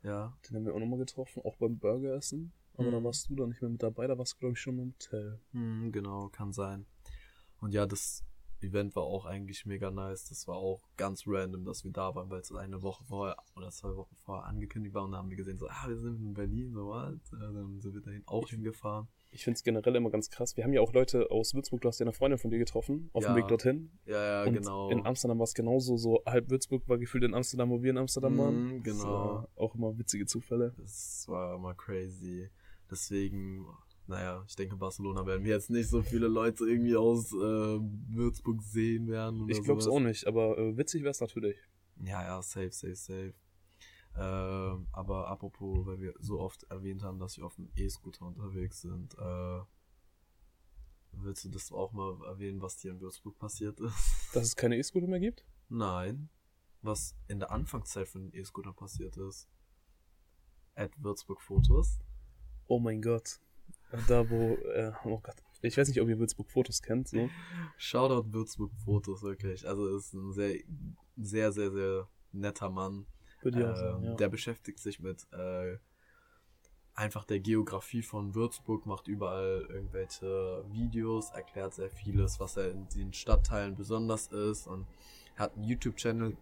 Ja, 0.03 0.37
Den 0.49 0.57
haben 0.57 0.65
wir 0.67 0.75
auch 0.75 0.79
nochmal 0.79 0.99
getroffen, 0.99 1.43
auch 1.45 1.57
beim 1.57 1.79
Burger 1.79 2.15
essen. 2.15 2.53
Aber 2.75 2.89
Mhm. 2.89 2.93
da 2.93 3.05
warst 3.05 3.29
du 3.29 3.35
dann 3.35 3.49
nicht 3.51 3.61
mehr 3.61 3.71
mit 3.71 3.83
dabei, 3.83 4.07
da 4.07 4.17
warst 4.17 4.35
du, 4.35 4.39
glaube 4.39 4.53
ich, 4.55 4.61
schon 4.61 4.79
im 4.79 4.95
Hotel. 4.95 5.41
Hm, 5.53 5.93
genau, 5.93 6.29
kann 6.29 6.53
sein. 6.53 6.87
Und 7.61 7.73
ja, 7.75 7.85
das 7.87 8.25
Event 8.63 8.95
war 8.97 9.03
auch 9.03 9.27
eigentlich 9.27 9.67
mega 9.67 9.91
nice. 9.91 10.29
Das 10.29 10.47
war 10.47 10.57
auch 10.57 10.89
ganz 10.97 11.25
random, 11.27 11.65
dass 11.65 11.85
wir 11.85 11.91
da 11.93 12.15
waren, 12.15 12.31
weil 12.31 12.41
es 12.41 12.53
eine 12.53 12.81
Woche 12.83 13.05
vorher 13.05 13.37
oder 13.57 13.71
zwei 13.71 13.95
Wochen 13.97 14.15
vorher 14.17 14.47
angekündigt 14.47 14.95
war 14.95 15.05
und 15.05 15.13
dann 15.13 15.21
haben 15.21 15.31
wir 15.31 15.37
gesehen, 15.37 15.59
so, 15.59 15.69
ah, 15.69 15.85
wir 15.89 15.99
sind 15.99 16.21
in 16.21 16.33
Berlin, 16.35 16.73
so 16.73 16.89
was. 16.89 17.15
Dann 17.31 17.81
sind 17.81 17.95
wir 17.95 18.01
dahin 18.01 18.23
auch 18.27 18.49
hingefahren. 18.49 19.09
Ich 19.33 19.45
finde 19.45 19.57
es 19.59 19.63
generell 19.63 19.95
immer 19.95 20.11
ganz 20.11 20.29
krass. 20.29 20.57
Wir 20.57 20.65
haben 20.65 20.73
ja 20.73 20.81
auch 20.81 20.93
Leute 20.93 21.31
aus 21.31 21.55
Würzburg, 21.55 21.81
du 21.83 21.89
hast 21.89 22.01
ja 22.01 22.05
eine 22.05 22.13
Freundin 22.13 22.39
von 22.39 22.51
dir 22.51 22.59
getroffen, 22.59 23.11
auf 23.13 23.23
Ja. 23.23 23.33
dem 23.33 23.37
Weg 23.37 23.49
dorthin. 23.49 23.91
Ja, 24.07 24.23
ja, 24.43 24.45
und 24.45 24.55
genau. 24.55 24.91
In 24.91 25.07
Amsterdam 25.07 25.39
war 25.39 25.45
es 25.45 25.55
genauso, 25.55 25.97
so 25.97 26.21
halb 26.27 26.51
Würzburg 26.51 26.89
war 26.89 26.99
gefühlt 26.99 27.23
in 27.25 27.35
Amsterdam, 27.35 27.71
wo 27.71 27.81
wir 27.83 27.91
in 27.91 27.99
Amsterdam 27.99 28.37
waren. 28.39 28.65
Mhm, 28.79 28.83
Das 28.83 28.99
genau. 28.99 29.05
war 29.13 29.49
auch 29.57 29.75
immer 29.77 29.97
witzige 29.99 30.27
Zufälle. 30.27 30.75
Das 30.79 31.25
war 31.29 31.55
immer 31.57 31.75
crazy. 31.75 32.49
Deswegen 32.91 33.67
naja, 34.09 34.43
ich 34.49 34.57
denke, 34.57 34.75
Barcelona 34.75 35.25
werden 35.25 35.45
wir 35.45 35.53
jetzt 35.53 35.71
nicht 35.71 35.89
so 35.89 36.03
viele 36.03 36.27
Leute 36.27 36.65
irgendwie 36.65 36.97
aus 36.97 37.33
äh, 37.33 37.37
Würzburg 37.37 38.61
sehen 38.61 39.07
werden. 39.07 39.49
ich 39.49 39.63
glaube 39.63 39.81
es 39.81 39.87
auch 39.87 40.01
nicht, 40.01 40.27
aber 40.27 40.59
äh, 40.59 40.77
witzig 40.77 41.03
wäre 41.03 41.13
es 41.13 41.21
natürlich. 41.21 41.57
Ja, 42.03 42.21
ja, 42.23 42.43
safe, 42.43 42.73
safe, 42.73 42.97
safe. 42.97 43.35
Ähm, 44.17 44.89
aber 44.93 45.29
apropos, 45.29 45.87
weil 45.87 46.01
wir 46.01 46.15
so 46.19 46.41
oft 46.41 46.65
erwähnt 46.65 47.03
haben, 47.03 47.19
dass 47.19 47.37
wir 47.37 47.47
auf 47.47 47.55
dem 47.55 47.71
E-Scooter 47.77 48.27
unterwegs 48.27 48.81
sind, 48.81 49.15
äh, 49.19 49.61
willst 51.13 51.45
du 51.45 51.49
das 51.49 51.73
auch 51.73 51.93
mal 51.93 52.19
erwähnen, 52.27 52.61
was 52.61 52.77
dir 52.77 52.91
in 52.91 53.01
Würzburg 53.01 53.39
passiert 53.39 53.81
ist? 53.81 53.95
Dass 54.35 54.45
es 54.45 54.57
keine 54.57 54.77
E-Scooter 54.77 55.07
mehr 55.07 55.21
gibt? 55.21 55.45
Nein. 55.69 56.29
Was 56.83 57.15
in 57.29 57.41
der 57.41 57.51
Anfangszeit 57.51 58.09
von 58.09 58.23
den 58.23 58.41
E-Scooter 58.41 58.73
passiert 58.73 59.17
ist. 59.17 59.49
At 60.75 60.93
Würzburg 61.03 61.41
Fotos. 61.41 61.99
Oh 62.67 62.79
mein 62.79 63.03
Gott. 63.03 63.41
Da 64.09 64.29
wo, 64.31 64.55
äh, 64.55 64.93
oh 65.05 65.19
Gott. 65.19 65.37
Ich 65.63 65.77
weiß 65.77 65.89
nicht, 65.89 66.01
ob 66.01 66.09
ihr 66.09 66.19
Würzburg 66.19 66.51
Fotos 66.51 66.81
kennt. 66.81 67.09
So. 67.09 67.29
Shoutout 67.77 68.33
Würzburg 68.33 68.73
Fotos, 68.85 69.23
wirklich. 69.23 69.69
Also 69.69 69.95
ist 69.97 70.15
ein 70.15 70.33
sehr, 70.33 70.59
sehr, 71.17 71.53
sehr, 71.53 71.71
sehr 71.71 72.09
netter 72.33 72.71
Mann. 72.71 73.07
Würde 73.43 73.61
ich 73.61 73.65
auch 73.65 73.71
Ähm, 73.71 73.77
sagen, 73.77 74.05
ja. 74.05 74.15
Der 74.15 74.29
beschäftigt 74.29 74.79
sich 74.79 75.01
mit 75.01 75.27
äh, 75.33 75.77
einfach 76.95 77.25
der 77.25 77.41
Geografie 77.41 78.03
von 78.03 78.35
Würzburg, 78.35 78.87
macht 78.87 79.09
überall 79.09 79.67
irgendwelche 79.69 80.65
Videos, 80.71 81.31
erklärt 81.31 81.75
sehr 81.75 81.91
vieles, 81.91 82.41
was 82.41 82.57
er 82.57 82.71
in 82.71 82.89
den 82.89 83.13
Stadtteilen 83.13 83.75
besonders 83.77 84.27
ist 84.29 84.67
und 84.67 84.87
er 85.37 85.45
hat 85.45 85.55
einen 85.57 85.65
YouTube-Channel 85.65 86.37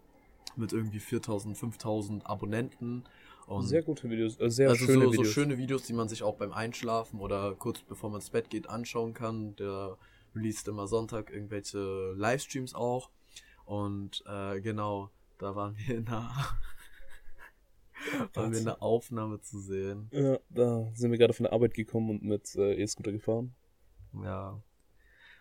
mit 0.56 0.72
irgendwie 0.72 0.98
4000, 0.98 1.56
5000 1.56 2.26
Abonnenten. 2.26 3.04
Und 3.46 3.66
Sehr 3.66 3.82
gute 3.82 4.10
Videos, 4.10 4.38
äh, 4.40 4.50
sehr 4.50 4.68
also 4.68 4.84
schöne 4.84 5.04
so, 5.04 5.12
Videos. 5.12 5.26
so 5.28 5.32
schöne 5.32 5.56
Videos, 5.56 5.82
die 5.84 5.92
man 5.94 6.08
sich 6.08 6.22
auch 6.22 6.34
beim 6.34 6.52
Einschlafen 6.52 7.20
oder 7.20 7.54
kurz 7.54 7.80
bevor 7.80 8.10
man 8.10 8.20
ins 8.20 8.30
Bett 8.30 8.50
geht 8.50 8.68
anschauen 8.68 9.14
kann. 9.14 9.56
Der 9.56 9.96
released 10.34 10.68
immer 10.68 10.86
Sonntag 10.86 11.30
irgendwelche 11.30 12.12
Livestreams 12.16 12.74
auch. 12.74 13.10
Und 13.64 14.22
äh, 14.26 14.60
genau, 14.60 15.10
da 15.38 15.54
waren 15.54 15.76
wir 15.78 15.96
in 15.96 16.08
einer, 16.08 16.30
waren 18.34 18.52
wir 18.52 18.58
in 18.58 18.68
einer 18.68 18.82
Aufnahme 18.82 19.40
zu 19.40 19.60
sehen. 19.60 20.08
Ja, 20.12 20.38
da 20.50 20.90
sind 20.94 21.10
wir 21.10 21.18
gerade 21.18 21.32
von 21.32 21.44
der 21.44 21.52
Arbeit 21.52 21.74
gekommen 21.74 22.10
und 22.10 22.22
mit 22.22 22.54
äh, 22.56 22.74
E-Scooter 22.82 23.12
gefahren. 23.12 23.54
Ja. 24.22 24.60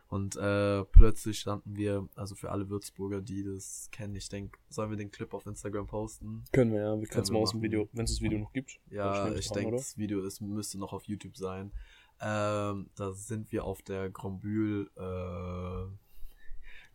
Und 0.09 0.37
äh, 0.37 0.85
plötzlich 0.85 1.39
standen 1.39 1.75
wir, 1.75 2.07
also 2.15 2.35
für 2.35 2.49
alle 2.49 2.69
Würzburger, 2.69 3.21
die 3.21 3.43
das 3.43 3.89
kennen, 3.91 4.15
ich 4.15 4.29
denke, 4.29 4.57
sollen 4.69 4.89
wir 4.89 4.97
den 4.97 5.11
Clip 5.11 5.33
auf 5.33 5.45
Instagram 5.45 5.85
posten? 5.87 6.45
Können 6.53 6.71
wir 6.71 6.79
ja, 6.79 6.99
wir 6.99 7.07
können 7.07 7.23
es 7.23 7.31
mal 7.31 7.39
aus 7.39 7.51
dem. 7.51 7.61
Video, 7.61 7.89
wenn 7.91 8.05
es 8.05 8.11
das 8.11 8.21
Video 8.21 8.39
noch 8.39 8.53
gibt. 8.53 8.79
Ja, 8.89 9.27
ich 9.33 9.49
wir 9.49 9.55
denke, 9.55 9.75
das 9.75 9.97
Video 9.97 10.21
ist, 10.21 10.39
müsste 10.39 10.79
noch 10.79 10.93
auf 10.93 11.03
YouTube 11.03 11.35
sein. 11.35 11.73
Ähm, 12.21 12.89
da 12.95 13.11
sind 13.11 13.51
wir 13.51 13.65
auf 13.65 13.81
der 13.81 14.09
Grombühl, 14.09 14.89
äh, 14.95 15.91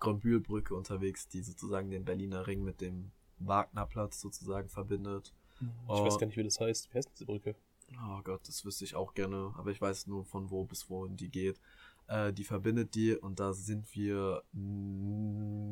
Grombühl-Brücke 0.00 0.74
unterwegs, 0.74 1.28
die 1.28 1.42
sozusagen 1.42 1.90
den 1.90 2.04
Berliner 2.04 2.46
Ring 2.46 2.64
mit 2.64 2.80
dem 2.80 3.12
Wagnerplatz 3.38 4.20
sozusagen 4.20 4.68
verbindet. 4.68 5.34
Ich 5.62 5.68
Oh. 5.88 6.04
weiß 6.04 6.18
gar 6.18 6.26
nicht, 6.26 6.36
wie 6.36 6.44
das 6.44 6.60
heißt. 6.60 6.92
Wie 6.92 6.98
heißt 6.98 7.10
diese 7.14 7.26
Brücke? 7.26 7.54
Oh 7.96 8.20
Gott, 8.22 8.46
das 8.48 8.64
wüsste 8.64 8.84
ich 8.84 8.94
auch 8.94 9.14
gerne, 9.14 9.52
aber 9.56 9.70
ich 9.70 9.80
weiß 9.80 10.06
nur 10.06 10.24
von 10.24 10.50
wo 10.50 10.64
bis 10.64 10.88
wohin 10.88 11.16
die 11.16 11.28
geht. 11.30 11.60
Äh, 12.08 12.32
die 12.32 12.44
verbindet 12.44 12.94
die 12.94 13.14
und 13.14 13.38
da 13.38 13.52
sind 13.52 13.94
wir 13.94 14.42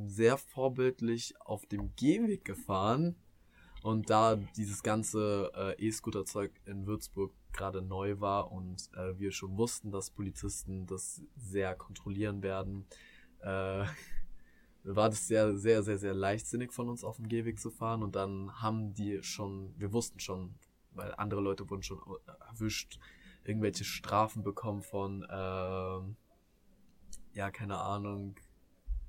sehr 0.07 0.37
vorbildlich 0.37 1.35
auf 1.41 1.67
dem 1.67 1.95
Gehweg 1.97 2.45
gefahren. 2.45 3.17
Und 3.83 4.11
da 4.11 4.37
dieses 4.57 4.83
ganze 4.83 5.51
äh, 5.55 5.87
E-Scooter-Zeug 5.87 6.51
in 6.67 6.87
Würzburg 6.87 7.33
gerade 7.53 7.81
neu 7.81 8.21
war 8.21 8.53
und 8.53 8.91
äh, 8.95 9.19
wir 9.19 9.33
schon 9.33 9.57
wussten, 9.57 9.91
dass 9.91 10.11
Polizisten 10.11 10.87
das 10.87 11.23
sehr 11.37 11.75
kontrollieren 11.75 12.43
werden, 12.43 12.85
äh, 13.41 13.85
war 14.85 15.11
das 15.11 15.27
sehr, 15.27 15.57
sehr, 15.57 15.83
sehr, 15.83 15.99
sehr 15.99 16.15
leichtsinnig 16.15 16.73
von 16.73 16.89
uns 16.89 17.05
auf 17.05 17.17
dem 17.17 17.29
Gehweg 17.29 17.61
zu 17.61 17.71
fahren. 17.71 18.03
Und 18.03 18.17
dann 18.17 18.61
haben 18.61 18.95
die 18.95 19.23
schon, 19.23 19.75
wir 19.79 19.93
wussten 19.93 20.21
schon, 20.21 20.55
weil 20.93 21.15
andere 21.17 21.41
Leute 21.41 21.69
wurden 21.71 21.83
schon 21.83 22.01
erwischt, 22.49 22.99
irgendwelche 23.45 23.85
Strafen 23.85 24.43
bekommen 24.43 24.83
von, 24.83 25.27
ähm, 25.31 26.17
ja, 27.35 27.51
keine 27.51 27.79
Ahnung, 27.79 28.37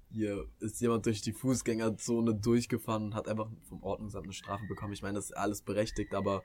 hier 0.09 0.47
ist 0.59 0.81
jemand 0.81 1.05
durch 1.05 1.21
die 1.21 1.31
Fußgängerzone 1.33 2.35
durchgefahren 2.35 3.05
und 3.05 3.15
hat 3.15 3.27
einfach 3.27 3.49
vom 3.69 3.81
Ordnungsamt 3.83 4.25
eine 4.25 4.33
Strafe 4.33 4.65
bekommen. 4.67 4.93
Ich 4.93 5.01
meine, 5.01 5.15
das 5.15 5.25
ist 5.25 5.37
alles 5.37 5.61
berechtigt, 5.61 6.13
aber 6.13 6.43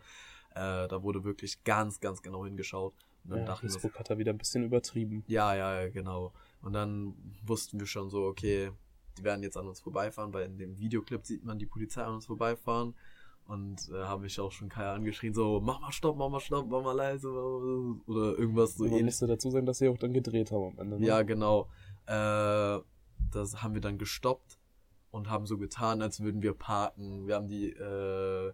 äh, 0.51 0.87
da 0.89 1.03
wurde 1.03 1.25
wirklich 1.25 1.65
ganz, 1.65 2.01
ganz 2.01 2.23
genau 2.23 2.45
hingeschaut. 2.45 2.95
Und 3.25 3.31
dann 3.31 3.39
Ja, 3.41 3.45
dachten 3.45 3.73
wir, 3.73 3.73
Facebook 3.73 3.99
hat 3.99 4.09
da 4.11 4.19
wieder 4.19 4.33
ein 4.33 4.39
bisschen 4.39 4.63
übertrieben. 4.65 5.25
ja, 5.27 5.55
ja, 5.55 5.83
ja, 5.83 5.89
genau. 5.91 6.33
Und 6.63 6.73
dann 6.73 7.15
wussten 7.45 7.79
wir 7.81 7.87
schon 7.87 8.11
so, 8.11 8.25
okay, 8.27 8.71
die 9.19 9.25
werden 9.25 9.43
jetzt 9.43 9.57
an 9.57 9.67
uns 9.67 9.81
vorbeifahren, 9.81 10.33
weil 10.33 10.47
in 10.47 10.59
dem 10.59 10.79
Videoclip 10.79 11.25
sieht 11.25 11.45
man 11.45 11.59
die 11.59 11.67
Polizei 11.67 12.03
an 12.03 12.15
uns 12.15 12.27
vorbeifahren. 12.27 12.95
Und 13.47 13.89
äh, 13.91 14.03
habe 14.03 14.27
ich 14.27 14.41
auch 14.41 14.51
schon 14.51 14.69
Kai 14.69 14.91
angeschrien, 14.91 15.33
so, 15.33 15.61
mach 15.61 15.81
mal 15.81 15.93
Stopp, 15.93 16.17
mach 16.17 16.29
mal 16.29 16.41
Stopp, 16.41 16.67
mach 16.69 16.83
mal 16.83 16.97
leise, 16.97 17.31
oder 17.31 18.37
irgendwas 18.37 18.75
so 18.75 18.87
ähnlich. 18.87 19.05
musste 19.05 19.29
dazu 19.29 19.51
sagen, 19.51 19.67
dass 19.67 19.79
sie 19.79 19.89
auch 19.89 19.99
dann 19.99 20.13
gedreht 20.13 20.51
haben 20.51 20.73
am 20.73 20.79
Ende. 20.79 20.99
Ne? 20.99 21.07
Ja, 21.07 21.23
genau. 21.23 21.69
Äh, 22.07 22.81
das 23.31 23.63
haben 23.63 23.75
wir 23.75 23.81
dann 23.81 23.99
gestoppt 23.99 24.59
und 25.13 25.31
haben 25.31 25.47
so 25.47 25.59
getan, 25.59 26.03
als 26.03 26.21
würden 26.21 26.43
wir 26.43 26.55
parken. 26.55 27.29
Wir 27.29 27.37
haben 27.37 27.47
die, 27.47 27.71
äh, 27.71 28.53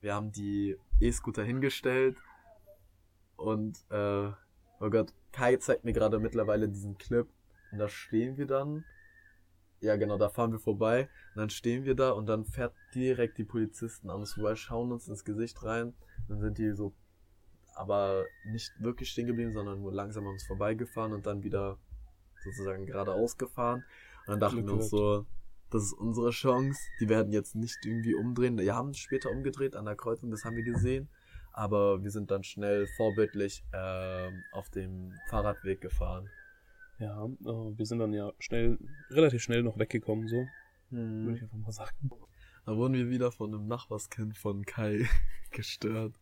wir 0.00 0.14
haben 0.14 0.30
die 0.30 0.76
E-Scooter 1.00 1.42
hingestellt 1.42 2.16
und, 3.36 3.84
äh, 3.90 4.28
oh 4.80 4.90
Gott, 4.90 5.12
Kai 5.32 5.56
zeigt 5.56 5.84
mir 5.84 5.92
gerade 5.92 6.20
mittlerweile 6.20 6.68
diesen 6.68 6.96
Clip 6.98 7.28
und 7.72 7.78
da 7.78 7.88
stehen 7.88 8.36
wir 8.36 8.46
dann. 8.46 8.84
Ja, 9.84 9.96
genau, 9.96 10.16
da 10.16 10.30
fahren 10.30 10.50
wir 10.50 10.58
vorbei 10.58 11.10
und 11.34 11.40
dann 11.40 11.50
stehen 11.50 11.84
wir 11.84 11.94
da 11.94 12.12
und 12.12 12.26
dann 12.26 12.46
fährt 12.46 12.74
direkt 12.94 13.36
die 13.36 13.44
Polizisten 13.44 14.08
an 14.08 14.20
uns 14.20 14.32
vorbei, 14.32 14.56
schauen 14.56 14.90
uns 14.90 15.08
ins 15.08 15.24
Gesicht 15.26 15.62
rein. 15.62 15.92
Dann 16.26 16.40
sind 16.40 16.56
die 16.56 16.72
so, 16.72 16.94
aber 17.74 18.24
nicht 18.46 18.72
wirklich 18.78 19.10
stehen 19.10 19.26
geblieben, 19.26 19.52
sondern 19.52 19.82
nur 19.82 19.92
langsam 19.92 20.26
an 20.26 20.32
uns 20.32 20.46
vorbeigefahren 20.46 21.12
und 21.12 21.26
dann 21.26 21.42
wieder 21.42 21.76
sozusagen 22.42 22.86
geradeaus 22.86 23.36
gefahren. 23.36 23.84
Und 24.26 24.30
dann 24.30 24.40
dachten 24.40 24.66
wir 24.66 24.72
uns 24.72 24.88
so, 24.88 25.26
das 25.70 25.82
ist 25.82 25.92
unsere 25.92 26.30
Chance. 26.30 26.80
Die 27.00 27.10
werden 27.10 27.30
jetzt 27.30 27.54
nicht 27.54 27.76
irgendwie 27.84 28.14
umdrehen. 28.14 28.56
Wir 28.56 28.74
haben 28.74 28.94
später 28.94 29.30
umgedreht 29.30 29.76
an 29.76 29.84
der 29.84 29.96
Kreuzung, 29.96 30.30
das 30.30 30.46
haben 30.46 30.56
wir 30.56 30.64
gesehen. 30.64 31.10
Aber 31.52 32.02
wir 32.02 32.10
sind 32.10 32.30
dann 32.30 32.42
schnell 32.42 32.86
vorbildlich 32.96 33.64
ähm, 33.74 34.44
auf 34.52 34.70
dem 34.70 35.12
Fahrradweg 35.28 35.82
gefahren. 35.82 36.30
Ja, 36.98 37.24
äh, 37.24 37.78
wir 37.78 37.86
sind 37.86 37.98
dann 37.98 38.12
ja 38.12 38.32
schnell, 38.38 38.78
relativ 39.10 39.42
schnell 39.42 39.62
noch 39.62 39.78
weggekommen, 39.78 40.28
so. 40.28 40.46
Hm. 40.90 41.24
Würde 41.24 41.36
ich 41.36 41.42
einfach 41.42 41.58
mal 41.58 41.72
sagen. 41.72 42.10
Da 42.66 42.76
wurden 42.76 42.94
wir 42.94 43.10
wieder 43.10 43.30
von 43.30 43.52
einem 43.52 43.66
Nachbarskind 43.66 44.36
von 44.36 44.64
Kai 44.64 45.08
gestört. 45.50 46.18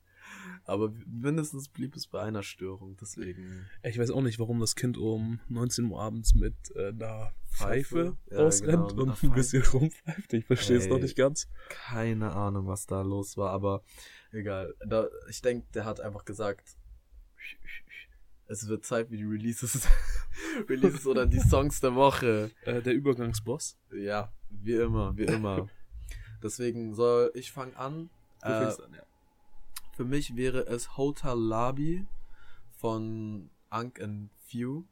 Aber 0.65 0.93
mindestens 1.07 1.69
blieb 1.69 1.97
es 1.97 2.07
bei 2.07 2.21
einer 2.21 2.43
Störung, 2.43 2.97
deswegen. 3.01 3.67
Ich 3.83 3.99
weiß 3.99 4.11
auch 4.11 4.23
nicht, 4.23 4.39
warum 4.39 4.61
das 4.61 4.77
Kind 4.77 4.97
um 4.97 5.41
19 5.49 5.87
Uhr 5.87 6.01
abends 6.01 6.35
mit 6.35 6.55
äh, 6.75 6.89
einer 6.89 7.33
Pfeife, 7.51 8.17
Pfeife? 8.17 8.17
Ja, 8.31 8.39
rausrennt 8.39 8.91
genau, 8.91 9.05
mit 9.07 9.23
und 9.23 9.25
ein 9.25 9.35
bisschen 9.35 9.63
rumpfeift. 9.63 10.33
Ich 10.33 10.47
verstehe 10.47 10.79
es 10.79 10.89
noch 10.89 11.01
nicht 11.01 11.17
ganz. 11.17 11.49
Keine 11.69 12.33
Ahnung, 12.33 12.67
was 12.67 12.87
da 12.87 13.03
los 13.03 13.37
war, 13.37 13.51
aber 13.51 13.83
egal. 14.31 14.75
Da, 14.87 15.09
ich 15.29 15.43
denke, 15.43 15.67
der 15.75 15.85
hat 15.85 16.01
einfach 16.01 16.25
gesagt, 16.25 16.77
es 18.49 18.69
wird 18.69 18.85
Zeit 18.85 19.09
für 19.09 19.17
die 19.17 19.25
Releases, 19.25 19.87
Releases 20.69 21.07
oder 21.07 21.27
die 21.27 21.41
Songs 21.41 21.81
der 21.81 21.95
Woche. 21.95 22.51
Äh, 22.65 22.83
der 22.83 22.95
Übergangsboss. 22.95 23.79
Ja, 23.93 24.33
wie 24.51 24.75
immer, 24.75 25.17
wie 25.17 25.25
immer. 25.25 25.69
Deswegen 26.43 26.95
soll 26.95 27.31
ich 27.35 27.53
fangen 27.53 27.75
an. 27.77 28.11
Du 28.43 28.49
Äh, 28.49 28.61
fängst 28.61 28.83
an, 28.83 28.95
ja. 28.95 29.03
für 29.95 30.05
mich 30.05 30.37
wäre 30.37 30.67
es 30.67 30.97
Hotel 30.97 31.35
Lobby 31.39 32.07
von 32.77 33.51
Unk 33.71 34.01
and 34.01 34.31
Few. 34.47 34.85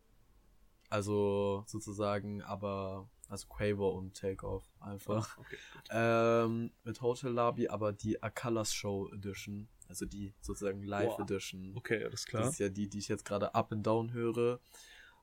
Also 0.89 1.65
sozusagen, 1.67 2.43
aber 2.43 3.09
also 3.29 3.47
Quavo 3.49 3.91
und 3.91 4.17
Takeoff 4.17 4.65
einfach. 4.81 5.39
Okay. 5.39 5.57
Ähm, 5.91 6.73
mit 6.85 7.01
Hotel 7.01 7.31
Lobby, 7.31 7.69
aber 7.69 7.93
die 7.93 8.21
A 8.23 8.31
Colors 8.31 8.75
Show 8.75 9.09
Edition. 9.13 9.69
Also 9.90 10.07
die 10.07 10.33
sozusagen 10.40 10.83
Live 10.85 11.16
Boah. 11.16 11.22
Edition. 11.24 11.76
Okay, 11.76 12.05
alles 12.05 12.24
klar. 12.24 12.44
Das 12.44 12.53
ist 12.53 12.61
ja 12.61 12.68
die, 12.68 12.88
die 12.88 12.98
ich 12.98 13.09
jetzt 13.09 13.24
gerade 13.24 13.55
up 13.55 13.72
and 13.72 13.85
down 13.87 14.12
höre. 14.12 14.61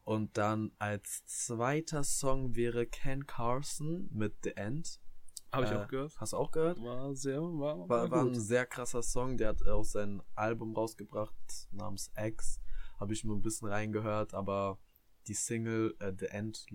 Und 0.03 0.37
dann 0.37 0.71
als 0.77 1.25
zweiter 1.25 2.03
Song 2.03 2.55
wäre 2.55 2.85
Ken 2.85 3.25
Carson 3.25 4.09
mit 4.11 4.35
The 4.43 4.55
End. 4.57 4.99
Habe 5.51 5.65
ich 5.65 5.71
äh, 5.71 5.75
auch 5.75 5.87
gehört. 5.87 6.19
Hast 6.19 6.33
du 6.33 6.37
auch 6.37 6.51
gehört? 6.51 6.81
War 6.81 7.15
sehr, 7.15 7.41
war, 7.41 7.89
War, 7.89 8.11
war 8.11 8.25
ein 8.25 8.35
sehr 8.35 8.65
krasser 8.65 9.01
Song. 9.01 9.37
Der 9.37 9.49
hat 9.49 9.65
auch 9.65 9.83
sein 9.83 10.21
Album 10.35 10.75
rausgebracht 10.75 11.33
namens 11.71 12.11
X. 12.17 12.59
Habe 12.99 13.13
ich 13.13 13.23
nur 13.23 13.35
ein 13.35 13.41
bisschen 13.41 13.69
reingehört, 13.69 14.33
aber 14.33 14.79
die 15.27 15.33
Single 15.33 15.95
äh, 15.99 16.13
The 16.17 16.27
End 16.27 16.65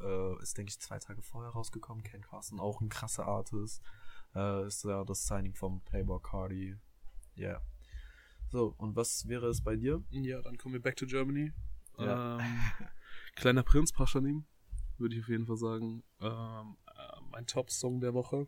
äh, 0.00 0.42
ist, 0.42 0.58
denke 0.58 0.70
ich, 0.70 0.80
zwei 0.80 0.98
Tage 0.98 1.22
vorher 1.22 1.52
rausgekommen. 1.52 2.02
Ken 2.02 2.22
Carson, 2.22 2.60
auch 2.60 2.80
ein 2.80 2.88
krasser 2.88 3.26
Artist. 3.26 3.82
Äh, 4.34 4.66
ist 4.66 4.84
ja 4.84 5.04
das 5.04 5.26
Signing 5.26 5.54
vom 5.54 5.80
Playboy 5.82 6.20
Cardi. 6.20 6.76
Ja. 7.36 7.60
So, 8.50 8.74
und 8.78 8.94
was 8.96 9.26
wäre 9.28 9.48
es 9.48 9.62
bei 9.62 9.76
dir? 9.76 10.02
Ja, 10.10 10.40
dann 10.42 10.56
kommen 10.58 10.74
wir 10.74 10.82
back 10.82 10.96
to 10.96 11.06
Germany. 11.06 11.52
Ja. 11.98 12.38
Ähm, 12.38 12.46
Kleiner 13.34 13.62
Prinz, 13.62 13.92
Paschanim, 13.92 14.44
würde 14.98 15.16
ich 15.16 15.22
auf 15.22 15.28
jeden 15.28 15.46
Fall 15.46 15.56
sagen. 15.56 16.04
Ähm, 16.20 16.76
äh, 16.86 17.20
mein 17.30 17.46
Top-Song 17.46 18.00
der 18.00 18.14
Woche. 18.14 18.46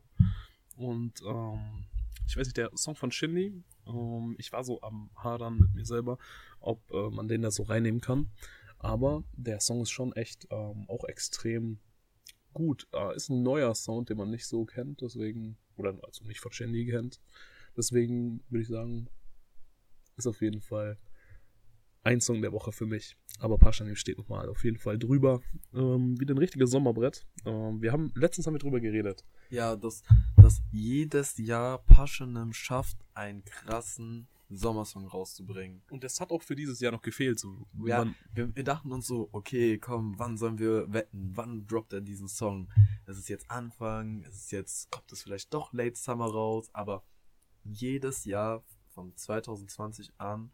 Und 0.77 1.23
ähm, 1.27 1.87
ich 2.27 2.37
weiß 2.37 2.47
nicht, 2.47 2.57
der 2.57 2.71
Song 2.75 2.97
von 2.97 3.11
Shindy, 3.11 3.65
ähm, 3.87 4.37
ich 4.39 4.53
war 4.53 4.65
so 4.65 4.81
am 4.83 5.11
Hadern 5.17 5.59
mit 5.59 5.75
mir 5.75 5.85
selber, 5.85 6.19
ob 6.61 6.91
äh, 6.93 7.11
man 7.11 7.29
den 7.29 7.43
da 7.43 7.51
so 7.51 7.65
reinnehmen 7.65 8.01
kann. 8.01 8.31
Aber 8.79 9.25
der 9.33 9.61
Song 9.61 9.81
ist 9.81 9.91
schon 9.91 10.13
echt 10.13 10.47
ähm, 10.51 10.85
auch 10.89 11.05
extrem 11.05 11.79
gut. 12.53 12.87
Äh, 12.93 13.17
ist 13.17 13.29
ein 13.29 13.43
neuer 13.43 13.75
Sound, 13.75 14.11
den 14.11 14.19
man 14.19 14.31
nicht 14.31 14.47
so 14.47 14.65
kennt, 14.65 15.01
deswegen, 15.01 15.57
oder 15.77 15.99
also 16.05 16.25
nicht 16.25 16.41
von 16.41 16.53
Shindy 16.53 16.87
kennt. 16.87 17.21
Deswegen 17.77 18.43
würde 18.49 18.63
ich 18.63 18.69
sagen, 18.69 19.09
ist 20.17 20.27
auf 20.27 20.41
jeden 20.41 20.61
Fall 20.61 20.99
ein 22.03 22.21
Song 22.21 22.41
der 22.41 22.53
Woche 22.53 22.73
für 22.73 22.87
mich. 22.87 23.17
Aber 23.41 23.59
Paschanim 23.59 23.97
steht 23.97 24.17
nochmal 24.17 24.49
auf 24.49 24.65
jeden 24.65 24.79
Fall 24.79 24.99
drüber. 24.99 25.41
Ähm, 25.75 26.19
wieder 26.21 26.35
ein 26.35 26.39
richtiges 26.39 26.71
Sommerbrett. 26.71 27.27
Ähm, 27.45 27.83
wir 27.83 27.93
haben, 27.93 28.13
letztens 28.15 28.47
haben 28.47 28.55
wir 28.55 28.61
drüber 28.61 28.81
geredet. 28.81 29.25
Ja, 29.51 29.77
dass, 29.77 30.03
dass 30.37 30.63
jedes 30.71 31.37
Jahr 31.37 31.79
Paschanim 31.79 32.53
schafft, 32.53 32.97
einen 33.15 33.45
krassen 33.45 34.29
Sommersong 34.49 35.09
rauszubringen. 35.09 35.83
Und 35.91 36.05
das 36.05 36.21
hat 36.21 36.31
auch 36.31 36.43
für 36.43 36.55
dieses 36.55 36.79
Jahr 36.79 36.93
noch 36.93 37.03
gefehlt. 37.03 37.41
So, 37.41 37.67
Ja, 37.85 37.99
Man, 38.05 38.15
wir, 38.33 38.55
wir 38.55 38.65
dachten 38.65 38.93
uns 38.93 39.09
so, 39.09 39.29
okay, 39.33 39.77
komm, 39.79 40.15
wann 40.19 40.37
sollen 40.39 40.59
wir 40.59 40.93
wetten? 40.93 41.33
Wann 41.35 41.67
droppt 41.67 41.93
er 41.93 42.01
diesen 42.01 42.29
Song? 42.29 42.69
Es 43.07 43.19
ist 43.19 43.29
jetzt 43.29 43.51
Anfang, 43.51 44.23
es 44.23 44.37
ist 44.37 44.53
jetzt, 44.53 44.91
kommt 44.93 45.11
es 45.11 45.23
vielleicht 45.25 45.53
doch 45.53 45.73
Late 45.73 45.97
Summer 45.97 46.27
raus, 46.27 46.71
aber 46.73 47.03
jedes 47.73 48.25
Jahr 48.25 48.63
von 48.89 49.15
2020 49.17 50.13
an 50.19 50.51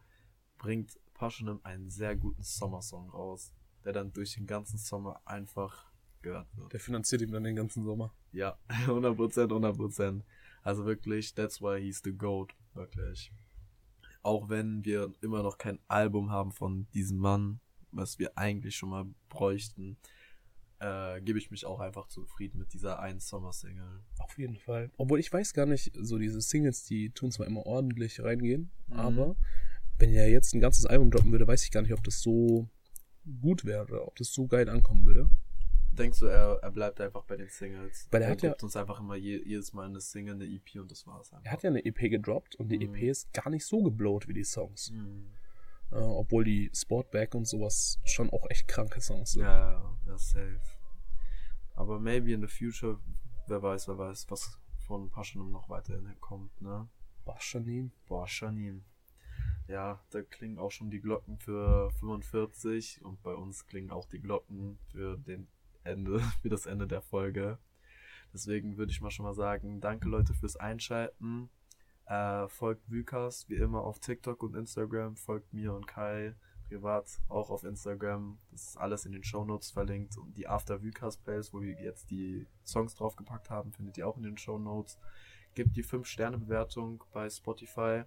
bringt 0.59 0.99
Paschanim 1.15 1.61
einen 1.63 1.91
sehr 1.91 2.17
guten 2.17 2.43
Sommersong 2.43 3.11
raus, 3.11 3.53
der 3.85 3.93
dann 3.93 4.13
durch 4.13 4.35
den 4.35 4.47
ganzen 4.47 4.79
Sommer 4.79 5.21
einfach 5.25 5.93
gehört 6.23 6.49
wird. 6.57 6.73
der 6.73 6.81
finanziert 6.81 7.23
ihm 7.23 7.33
dann 7.33 7.45
den 7.45 7.57
ganzen 7.57 7.85
Sommer. 7.85 8.13
Ja, 8.33 8.59
100%, 8.87 9.49
100%. 9.49 10.23
Also 10.63 10.85
wirklich, 10.85 11.35
that's 11.35 11.61
why 11.61 11.81
he's 11.81 12.01
the 12.05 12.13
GOAT, 12.13 12.55
wirklich. 12.75 13.33
Auch 14.23 14.49
wenn 14.49 14.85
wir 14.85 15.13
immer 15.21 15.43
noch 15.43 15.59
kein 15.59 15.81
Album 15.89 16.31
haben 16.31 16.53
von 16.53 16.87
diesem 16.95 17.19
Mann, 17.19 17.61
was 17.91 18.19
wir 18.19 18.39
eigentlich 18.39 18.77
schon 18.77 18.91
mal 18.91 19.07
bräuchten, 19.29 19.97
äh, 20.83 21.21
gebe 21.21 21.39
ich 21.39 21.51
mich 21.51 21.65
auch 21.65 21.81
einfach 21.81 22.09
zufrieden 22.09 22.59
mit 22.59 22.73
dieser 22.73 22.99
einen 22.99 23.21
Sommer-Single. 23.21 24.01
Auf 24.19 24.37
jeden 24.39 24.57
Fall. 24.57 24.91
Obwohl 24.97 25.21
ich 25.21 25.33
weiß 25.33 25.55
gar 25.55 25.67
nicht, 25.67 25.93
so 26.01 26.19
diese 26.19 26.41
Singles, 26.41 26.85
die 26.85 27.11
tun 27.11 27.31
zwar 27.31 27.47
immer 27.47 27.65
ordentlich 27.67 28.21
reingehen, 28.23 28.71
Mhm. 28.89 28.97
aber 28.99 29.37
wenn 29.99 30.11
er 30.13 30.29
jetzt 30.29 30.55
ein 30.55 30.61
ganzes 30.61 30.87
Album 30.87 31.11
droppen 31.11 31.31
würde, 31.33 31.47
weiß 31.47 31.63
ich 31.65 31.71
gar 31.71 31.83
nicht, 31.83 31.93
ob 31.93 32.03
das 32.03 32.21
so 32.21 32.69
gut 33.41 33.65
wäre, 33.65 34.07
ob 34.07 34.17
das 34.17 34.33
so 34.33 34.47
geil 34.49 34.69
ankommen 34.69 35.07
würde. 35.07 35.31
Denkst 35.93 36.21
du, 36.21 36.27
er, 36.27 36.59
er 36.63 36.71
bleibt 36.71 37.01
einfach 37.03 37.23
bei 37.25 37.37
den 37.37 37.49
Singles? 37.51 38.09
Weil 38.11 38.23
er 38.23 38.29
er 38.29 38.33
hat 38.33 38.43
ja- 38.43 38.49
gibt 38.51 38.63
uns 38.65 38.75
einfach 38.77 38.99
immer 38.99 39.15
je, 39.15 39.43
jedes 39.45 39.73
Mal 39.75 39.87
eine 39.87 40.01
Single, 40.01 40.35
eine 40.35 40.47
EP 40.47 40.81
und 40.81 40.91
das 40.91 41.07
war's 41.07 41.31
einfach. 41.33 41.45
Er 41.45 41.53
hat 41.53 41.63
ja 41.63 41.69
eine 41.71 41.85
EP 41.85 42.09
gedroppt 42.09 42.57
und 42.57 42.69
die 42.71 42.79
Mhm. 42.79 42.95
EP 42.95 43.11
ist 43.11 43.33
gar 43.35 43.51
nicht 43.51 43.65
so 43.67 43.83
geblowt 43.83 44.27
wie 44.27 44.33
die 44.33 44.43
Songs. 44.45 44.91
Mhm. 44.91 45.27
Äh, 45.93 45.97
obwohl 45.97 46.45
die 46.45 46.71
Sportback 46.75 47.35
und 47.35 47.47
sowas 47.47 48.01
schon 48.05 48.31
auch 48.31 48.49
echt 48.49 48.67
kranke 48.67 49.01
Songs 49.01 49.33
sind. 49.33 49.43
Ja, 49.43 49.73
ja, 49.73 49.99
ja, 50.07 50.19
safe. 50.19 50.61
Aber 51.75 52.01
maybe 52.01 52.33
in 52.33 52.41
the 52.41 52.47
future, 52.47 52.99
wer 53.47 53.63
weiß, 53.63 53.89
wer 53.89 53.99
weiß, 53.99 54.27
was 54.31 54.59
von 54.87 55.11
Paschanim 55.11 55.51
noch 55.51 55.69
weiterhin 55.69 56.15
kommt, 56.21 56.61
ne? 56.61 56.89
Baschanim. 57.25 57.93
Boah, 58.07 58.27
Shanim. 58.27 58.85
Ja, 59.69 60.03
da 60.11 60.23
klingen 60.23 60.59
auch 60.59 60.71
schon 60.71 60.91
die 60.91 61.01
Glocken 61.01 61.39
für 61.39 61.91
45 61.93 63.05
und 63.05 63.23
bei 63.23 63.35
uns 63.35 63.67
klingen 63.67 63.91
auch 63.91 64.07
die 64.07 64.21
Glocken 64.21 64.79
für 64.91 65.19
den 65.19 65.49
Ende, 65.85 66.21
für 66.43 66.49
das 66.49 66.67
Ende 66.67 66.87
der 66.87 67.03
Folge. 67.03 67.59
Deswegen 68.33 68.77
würde 68.77 68.93
ich 68.93 69.01
mal 69.01 69.11
schon 69.11 69.25
mal 69.25 69.35
sagen, 69.35 69.81
danke 69.81 70.09
Leute 70.09 70.35
fürs 70.35 70.57
Einschalten. 70.57 71.51
Äh, 72.07 72.49
folgt 72.49 72.91
Vukas 72.91 73.49
wie 73.49 73.55
immer 73.55 73.83
auf 73.83 73.99
TikTok 74.01 74.43
und 74.43 74.57
Instagram, 74.57 75.17
folgt 75.17 75.53
mir 75.53 75.73
und 75.75 75.87
Kai 75.87 76.35
privat 76.73 77.21
auch 77.29 77.51
auf 77.51 77.65
Instagram. 77.65 78.39
Das 78.51 78.69
ist 78.69 78.77
alles 78.77 79.05
in 79.05 79.13
den 79.13 79.23
Shownotes 79.23 79.71
verlinkt 79.71 80.17
und 80.17 80.37
die 80.37 80.49
After 80.49 80.83
Vukas 80.83 81.17
Plays, 81.19 81.53
wo 81.53 81.61
wir 81.61 81.81
jetzt 81.81 82.11
die 82.11 82.47
Songs 82.65 82.95
draufgepackt 82.95 83.51
haben, 83.51 83.73
findet 83.73 83.99
ihr 83.99 84.09
auch 84.09 84.17
in 84.17 84.23
den 84.23 84.39
Shownotes. 84.39 84.99
Gebt 85.55 85.77
die 85.77 85.85
5-Sterne-Bewertung 85.85 87.05
bei 87.13 87.29
Spotify. 87.29 88.05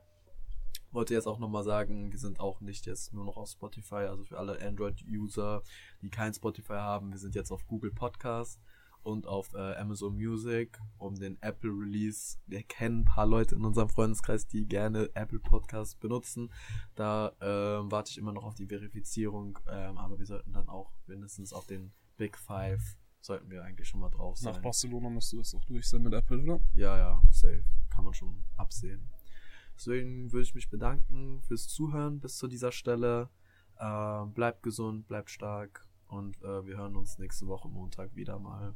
Wollte 0.91 1.13
jetzt 1.13 1.27
auch 1.27 1.38
nochmal 1.38 1.63
sagen, 1.63 2.12
wir 2.12 2.17
sind 2.17 2.39
auch 2.39 2.60
nicht 2.62 2.88
jetzt 2.88 3.13
nur 3.13 3.25
noch 3.25 3.38
auf 3.38 3.49
Spotify, 3.49 4.08
also 4.08 4.23
für 4.23 4.39
alle 4.39 4.60
Android-User, 4.62 5.62
die 6.01 6.10
kein 6.10 6.34
Spotify 6.34 6.73
haben, 6.73 7.12
wir 7.12 7.19
sind 7.19 7.36
jetzt 7.36 7.51
auf 7.51 7.67
Google 7.67 7.91
Podcast 7.91 8.60
und 9.05 9.27
auf 9.27 9.53
äh, 9.53 9.75
Amazon 9.75 10.15
Music 10.15 10.79
um 10.97 11.15
den 11.15 11.37
Apple 11.41 11.69
Release. 11.69 12.37
Wir 12.47 12.63
kennen 12.63 13.01
ein 13.01 13.05
paar 13.05 13.27
Leute 13.27 13.55
in 13.55 13.63
unserem 13.63 13.89
Freundeskreis, 13.89 14.47
die 14.47 14.65
gerne 14.65 15.09
Apple 15.13 15.39
Podcast 15.39 15.99
benutzen. 15.99 16.51
Da 16.95 17.31
ähm, 17.39 17.91
warte 17.91 18.11
ich 18.11 18.17
immer 18.17 18.33
noch 18.33 18.43
auf 18.43 18.55
die 18.55 18.65
Verifizierung, 18.65 19.59
ähm, 19.69 19.97
aber 19.97 20.17
wir 20.17 20.25
sollten 20.25 20.53
dann 20.53 20.67
auch 20.69 20.91
mindestens 21.07 21.53
auf 21.53 21.67
den 21.67 21.93
Big 22.17 22.37
Five 22.37 22.97
sollten 23.21 23.49
wir 23.49 23.63
eigentlich 23.63 23.87
schon 23.87 23.99
mal 23.99 24.09
drauf 24.09 24.37
sein. 24.37 24.53
Nach 24.53 24.61
Barcelona 24.61 25.09
müsste 25.09 25.37
das 25.37 25.55
auch 25.55 25.65
durch 25.65 25.89
sein 25.89 26.03
mit 26.03 26.13
Apple, 26.13 26.43
oder? 26.43 26.59
Ja, 26.75 26.95
ja, 26.95 27.21
safe. 27.31 27.65
Kann 27.89 28.05
man 28.05 28.13
schon 28.13 28.43
absehen. 28.55 29.09
Deswegen 29.75 30.31
würde 30.31 30.43
ich 30.43 30.53
mich 30.53 30.69
bedanken 30.69 31.41
fürs 31.41 31.67
Zuhören 31.67 32.19
bis 32.19 32.37
zu 32.37 32.47
dieser 32.47 32.71
Stelle. 32.71 33.29
Äh, 33.77 34.25
bleibt 34.27 34.63
gesund, 34.63 35.07
bleibt 35.07 35.31
stark 35.31 35.87
und 36.07 36.41
äh, 36.43 36.65
wir 36.65 36.77
hören 36.77 36.95
uns 36.95 37.17
nächste 37.17 37.47
Woche 37.47 37.67
Montag 37.67 38.15
wieder 38.15 38.39
mal. 38.39 38.75